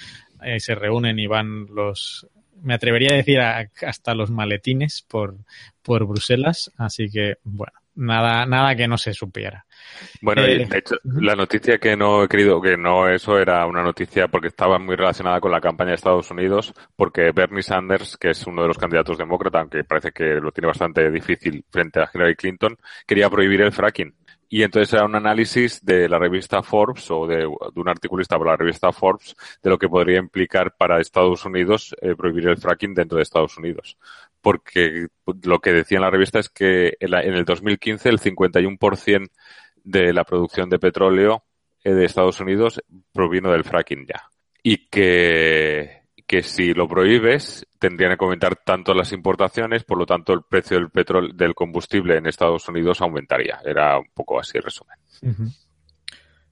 eh, 0.42 0.60
se 0.60 0.74
reúnen 0.74 1.20
y 1.20 1.28
van 1.28 1.68
los, 1.68 2.28
me 2.64 2.74
atrevería 2.74 3.14
a 3.14 3.18
decir 3.18 3.40
a, 3.40 3.70
hasta 3.86 4.16
los 4.16 4.32
maletines 4.32 5.06
por, 5.08 5.36
por 5.84 6.08
Bruselas. 6.08 6.72
Así 6.78 7.10
que 7.10 7.36
bueno, 7.44 7.74
nada, 7.98 8.46
nada 8.46 8.76
que 8.76 8.88
no 8.88 8.98
se 8.98 9.14
supiera. 9.14 9.66
Bueno, 10.22 10.44
eh, 10.44 10.66
de 10.66 10.78
hecho, 10.78 10.96
la 11.04 11.36
noticia 11.36 11.78
que 11.80 11.98
no 11.98 12.24
he 12.24 12.28
querido, 12.28 12.62
que 12.62 12.78
no, 12.78 13.08
eso 13.10 13.38
era 13.38 13.66
una 13.66 13.84
noticia 13.84 14.28
porque 14.28 14.48
estaba 14.48 14.80
muy 14.80 14.96
relacionada 14.96 15.42
con 15.42 15.52
la 15.52 15.60
campaña 15.60 15.90
de 15.90 15.96
Estados 15.96 16.30
Unidos, 16.32 16.74
porque 16.96 17.32
Bernie 17.32 17.64
Sanders, 17.64 18.18
que 18.18 18.30
es 18.30 18.46
uno 18.48 18.62
de 18.62 18.68
los 18.70 18.78
candidatos 18.78 19.18
demócratas, 19.18 19.62
aunque 19.62 19.84
parece 19.84 20.12
que 20.12 20.36
lo 20.36 20.52
tiene 20.52 20.68
bastante 20.68 21.10
difícil 21.12 21.66
frente 21.70 22.00
a 22.00 22.10
Hillary 22.14 22.36
Clinton, 22.36 22.78
quería 23.06 23.30
prohibir 23.30 23.62
el 23.62 23.72
fracking. 23.72 24.14
Y 24.50 24.64
entonces 24.64 24.94
era 24.94 25.04
un 25.04 25.16
análisis 25.16 25.84
de 25.84 26.08
la 26.08 26.20
revista 26.20 26.64
Forbes 26.64 27.12
o 27.12 27.28
de, 27.28 27.40
de 27.40 27.82
un 27.82 27.90
articulista 27.90 28.38
por 28.38 28.48
la 28.48 28.56
revista 28.56 28.94
Forbes 28.94 29.36
de 29.62 29.70
lo 29.70 29.78
que 29.78 29.90
podría 29.90 30.20
implicar 30.20 30.74
para 30.78 31.02
Estados 31.02 31.44
Unidos 31.44 31.94
eh, 32.02 32.16
prohibir 32.16 32.48
el 32.48 32.58
fracking 32.58 32.94
dentro 32.94 33.18
de 33.18 33.24
Estados 33.24 33.58
Unidos. 33.58 33.98
Porque 34.48 35.08
lo 35.44 35.60
que 35.60 35.74
decía 35.74 35.98
en 35.98 36.04
la 36.04 36.10
revista 36.10 36.40
es 36.40 36.48
que 36.48 36.94
en, 37.02 37.34
el 37.34 37.44
2015 37.44 38.08
el 38.08 38.18
51% 38.18 39.30
de 39.84 40.14
la 40.14 40.24
producción 40.24 40.70
de 40.70 40.80
petróleo 40.80 41.44
eh, 41.84 41.92
de 41.92 42.06
Estados 42.06 42.40
Unidos 42.40 42.82
provino 43.12 43.52
del 43.52 43.66
fracking 43.66 44.06
ya. 44.06 44.24
Y 44.64 44.88
que, 44.88 46.04
que 46.26 46.44
si 46.44 46.74
lo 46.74 46.88
prohíbes, 46.88 47.68
tendrían 47.78 48.18
que 48.18 48.24
aumentar 48.24 48.56
tanto 48.56 48.94
las 48.94 49.12
importaciones, 49.12 49.84
por 49.84 49.98
lo 49.98 50.06
tanto 50.06 50.32
el 50.32 50.44
precio 50.44 50.78
del 50.78 50.92
petróleo, 50.92 51.34
del 51.34 51.54
combustible 51.54 52.16
en 52.16 52.28
Estados 52.28 52.70
Unidos 52.70 53.02
aumentaría. 53.02 53.60
Era 53.66 54.00
un 54.00 54.08
poco 54.14 54.40
así 54.40 54.58
el 54.60 54.64
resumen. 54.64 54.98
Uh. 55.24 55.67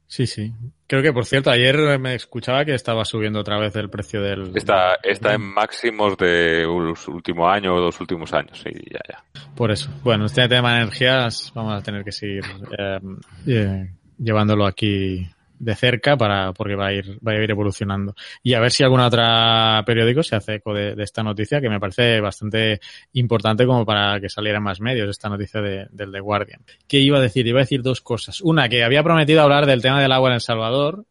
Sí, 0.07 0.27
sí. 0.27 0.53
Creo 0.87 1.01
que, 1.01 1.11
por 1.11 1.25
cierto, 1.25 1.49
ayer 1.49 1.99
me 1.99 2.15
escuchaba 2.15 2.63
que 2.63 2.75
estaba 2.75 3.03
subiendo 3.05 3.39
otra 3.39 3.59
vez 3.59 3.75
el 3.75 3.89
precio 3.89 4.21
del... 4.21 4.55
Está, 4.55 4.99
está 5.01 5.33
en 5.33 5.41
máximos 5.41 6.15
de 6.17 6.63
los 6.63 7.07
últimos 7.07 7.51
años 7.51 7.73
o 7.75 7.81
dos 7.81 7.99
últimos 7.99 8.31
años, 8.33 8.63
y 8.65 8.93
ya, 8.93 8.99
ya. 9.09 9.23
Por 9.55 9.71
eso. 9.71 9.89
Bueno, 10.03 10.25
este 10.25 10.47
tema 10.47 10.73
de 10.73 10.81
energías 10.81 11.51
vamos 11.55 11.73
a 11.73 11.83
tener 11.83 12.03
que 12.03 12.11
seguir 12.11 12.43
eh, 12.77 12.99
eh, 13.47 13.89
llevándolo 14.19 14.65
aquí 14.65 15.27
de 15.65 15.75
cerca 15.75 16.15
para 16.15 16.53
porque 16.53 16.75
va 16.75 16.87
a 16.87 16.93
ir 16.93 17.17
va 17.27 17.31
a 17.31 17.43
ir 17.43 17.49
evolucionando. 17.49 18.15
Y 18.43 18.53
a 18.53 18.59
ver 18.59 18.71
si 18.71 18.83
alguna 18.83 19.07
otra 19.07 19.83
periódico 19.85 20.21
se 20.21 20.35
hace 20.35 20.55
eco 20.55 20.73
de, 20.73 20.95
esta 20.99 21.23
noticia 21.23 21.59
que 21.59 21.69
me 21.69 21.79
parece 21.79 22.21
bastante 22.21 22.79
importante 23.13 23.65
como 23.65 23.83
para 23.83 24.19
que 24.21 24.29
salieran 24.29 24.61
más 24.61 24.79
medios 24.79 25.09
esta 25.09 25.27
noticia 25.27 25.61
de, 25.61 25.87
del 25.89 26.11
The 26.11 26.19
Guardian. 26.19 26.61
¿qué 26.87 26.99
iba 26.99 27.17
a 27.17 27.21
decir? 27.21 27.47
iba 27.47 27.59
a 27.59 27.63
decir 27.63 27.81
dos 27.81 28.01
cosas. 28.01 28.41
Una 28.41 28.69
que 28.69 28.83
había 28.83 29.03
prometido 29.03 29.41
hablar 29.41 29.65
del 29.65 29.81
tema 29.81 29.99
del 29.99 30.11
agua 30.11 30.29
en 30.29 30.35
El 30.35 30.41
Salvador 30.41 31.05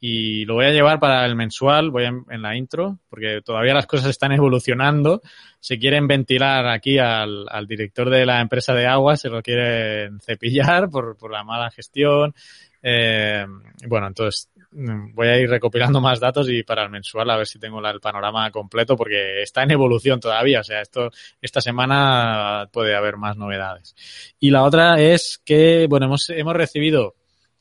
y 0.00 0.44
lo 0.44 0.54
voy 0.54 0.66
a 0.66 0.70
llevar 0.70 1.00
para 1.00 1.24
el 1.26 1.34
mensual, 1.34 1.90
voy 1.90 2.04
en, 2.04 2.24
en, 2.30 2.42
la 2.42 2.56
intro, 2.56 2.98
porque 3.08 3.40
todavía 3.44 3.74
las 3.74 3.86
cosas 3.86 4.10
están 4.10 4.30
evolucionando. 4.32 5.20
Se 5.58 5.78
quieren 5.78 6.06
ventilar 6.06 6.68
aquí 6.68 6.98
al, 6.98 7.46
al 7.48 7.66
director 7.66 8.08
de 8.08 8.24
la 8.24 8.40
empresa 8.40 8.74
de 8.74 8.86
agua, 8.86 9.16
se 9.16 9.28
lo 9.28 9.42
quieren 9.42 10.20
cepillar 10.24 10.88
por, 10.88 11.16
por 11.16 11.32
la 11.32 11.42
mala 11.42 11.70
gestión. 11.70 12.32
Eh, 12.80 13.44
bueno, 13.88 14.06
entonces 14.06 14.50
mm, 14.70 15.14
voy 15.14 15.26
a 15.26 15.36
ir 15.36 15.50
recopilando 15.50 16.00
más 16.00 16.20
datos 16.20 16.48
y 16.48 16.62
para 16.62 16.84
el 16.84 16.90
mensual 16.90 17.28
a 17.30 17.36
ver 17.36 17.46
si 17.48 17.58
tengo 17.58 17.84
el 17.84 18.00
panorama 18.00 18.48
completo 18.52 18.96
porque 18.96 19.42
está 19.42 19.64
en 19.64 19.72
evolución 19.72 20.20
todavía. 20.20 20.60
O 20.60 20.64
sea, 20.64 20.80
esto, 20.80 21.10
esta 21.42 21.60
semana 21.60 22.68
puede 22.72 22.94
haber 22.94 23.16
más 23.16 23.36
novedades. 23.36 23.96
Y 24.38 24.50
la 24.50 24.62
otra 24.62 25.00
es 25.00 25.42
que, 25.44 25.88
bueno, 25.88 26.06
hemos, 26.06 26.30
hemos 26.30 26.54
recibido 26.54 27.16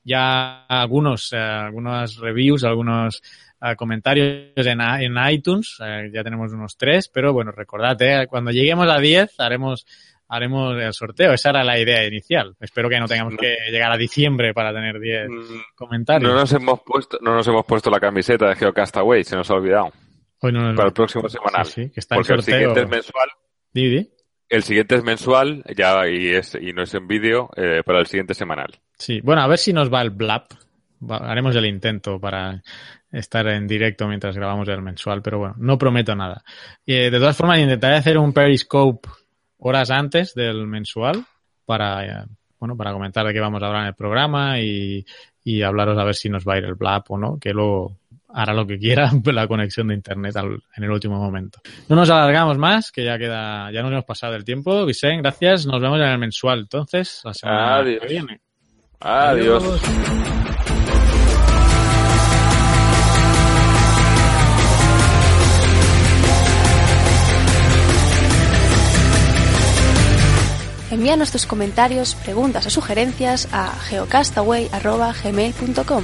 ya 0.08 0.66
algunos, 0.68 1.32
eh, 1.34 1.38
algunas 1.38 2.16
reviews, 2.18 2.64
algunos 2.64 3.22
eh, 3.62 3.76
comentarios 3.76 4.52
en, 4.56 4.82
en 4.82 5.16
iTunes. 5.30 5.78
Eh, 5.84 6.10
ya 6.14 6.24
tenemos 6.24 6.54
unos 6.54 6.78
tres, 6.78 7.10
pero 7.10 7.34
bueno, 7.34 7.52
recordad, 7.52 8.02
eh, 8.02 8.28
cuando 8.30 8.52
lleguemos 8.52 8.88
a 8.90 9.00
10 9.00 9.40
haremos 9.40 9.86
haremos 10.30 10.76
el 10.78 10.94
sorteo. 10.94 11.32
Esa 11.32 11.52
era 11.52 11.64
la 11.64 11.80
idea 11.80 12.06
inicial. 12.06 12.54
Espero 12.60 12.90
que 12.90 13.00
no 13.00 13.08
tengamos 13.08 13.36
que 13.40 13.56
llegar 13.72 13.92
a 13.94 13.98
diciembre 13.98 14.54
para 14.54 14.74
tener 14.74 15.00
10 15.00 15.30
Mm, 15.30 15.62
comentarios. 15.74 16.30
No 16.32 16.38
nos 16.38 16.52
hemos 16.52 16.82
puesto, 16.82 17.18
no 17.22 17.34
nos 17.34 17.48
hemos 17.48 17.66
puesto 17.66 17.90
la 17.90 18.00
camiseta 18.02 18.50
de 18.50 18.56
Geocastaway, 18.56 19.24
se 19.24 19.38
nos 19.38 19.50
ha 19.50 19.54
olvidado. 19.54 19.92
Hoy 20.42 20.52
no 20.52 20.60
nos- 20.62 20.76
Para 20.76 20.90
el 20.90 20.94
próximo 20.94 21.30
semanal. 21.30 21.66
Sí, 21.66 21.86
sí, 21.86 21.90
que 21.92 22.00
está 22.02 22.16
Porque 22.16 22.34
el 22.34 22.40
sorteo. 22.42 22.58
siguiente 22.60 22.82
es 22.82 22.90
mensual. 22.90 23.30
Di, 23.74 23.90
di. 23.90 24.10
El 24.50 24.64
siguiente 24.64 24.96
es 24.96 25.04
mensual, 25.04 25.64
ya, 25.76 26.08
y 26.08 26.30
es, 26.30 26.56
y 26.60 26.72
no 26.74 26.84
es 26.84 26.94
en 26.94 27.08
vídeo, 27.08 27.50
eh, 27.58 27.82
para 27.86 28.00
el 28.00 28.08
siguiente 28.08 28.34
semanal. 28.34 28.80
Sí, 28.98 29.20
bueno, 29.22 29.42
a 29.42 29.48
ver 29.48 29.58
si 29.58 29.74
nos 29.74 29.94
va 29.94 30.02
el 30.02 30.12
blap. 30.12 30.52
Va- 31.04 31.18
haremos 31.18 31.56
el 31.56 31.66
intento 31.66 32.20
para 32.20 32.64
estar 33.12 33.46
en 33.48 33.68
directo 33.68 34.08
mientras 34.08 34.36
grabamos 34.36 34.68
el 34.70 34.82
mensual, 34.82 35.22
pero 35.22 35.40
bueno, 35.40 35.56
no 35.58 35.78
prometo 35.78 36.16
nada. 36.16 36.44
Eh, 36.86 37.10
de 37.12 37.20
todas 37.20 37.36
formas, 37.38 37.60
intentaré 37.60 37.96
hacer 37.98 38.18
un 38.18 38.34
Periscope 38.34 39.08
horas 39.60 39.92
antes 39.92 40.34
del 40.34 40.66
mensual 40.66 41.26
para, 41.66 42.06
eh, 42.06 42.26
bueno, 42.60 42.76
para 42.78 42.94
comentar 42.94 43.26
de 43.28 43.34
qué 43.34 43.40
vamos 43.40 43.62
a 43.62 43.68
hablar 43.68 43.82
en 43.84 43.88
el 43.90 43.96
programa 43.96 44.60
y, 44.60 45.06
y 45.44 45.62
hablaros 45.62 45.98
a 45.98 46.04
ver 46.04 46.16
si 46.16 46.30
nos 46.30 46.48
va 46.48 46.54
a 46.54 46.58
ir 46.58 46.64
el 46.66 46.76
blap 46.76 47.12
o 47.12 47.18
no, 47.18 47.38
que 47.40 47.52
luego 47.52 47.98
hará 48.30 48.54
lo 48.54 48.68
que 48.68 48.78
quiera 48.78 49.10
la 49.26 49.48
conexión 49.48 49.88
de 49.88 49.96
internet 49.96 50.36
al- 50.38 50.62
en 50.76 50.84
el 50.84 50.92
último 50.92 51.18
momento. 51.20 51.60
No 51.90 51.96
nos 51.96 52.10
alargamos 52.10 52.58
más, 52.58 52.92
que 52.92 53.04
ya 53.06 53.18
queda, 53.18 53.72
ya 53.72 53.82
nos 53.82 53.92
hemos 53.92 54.06
pasado 54.06 54.36
el 54.36 54.44
tiempo. 54.44 54.86
Vicente, 54.86 55.22
gracias. 55.22 55.66
Nos 55.66 55.82
vemos 55.82 55.98
en 56.00 56.06
el 56.06 56.18
mensual, 56.18 56.60
entonces, 56.60 57.22
la 57.24 57.34
semana 57.34 57.78
Adiós. 57.78 58.02
que 58.02 58.08
viene. 58.08 58.42
Adiós. 59.00 59.64
Envíanos 70.90 71.32
tus 71.32 71.46
comentarios, 71.46 72.16
preguntas 72.16 72.66
o 72.66 72.70
sugerencias 72.70 73.50
a 73.52 73.74
geocastaway.gmail.com. 73.90 76.04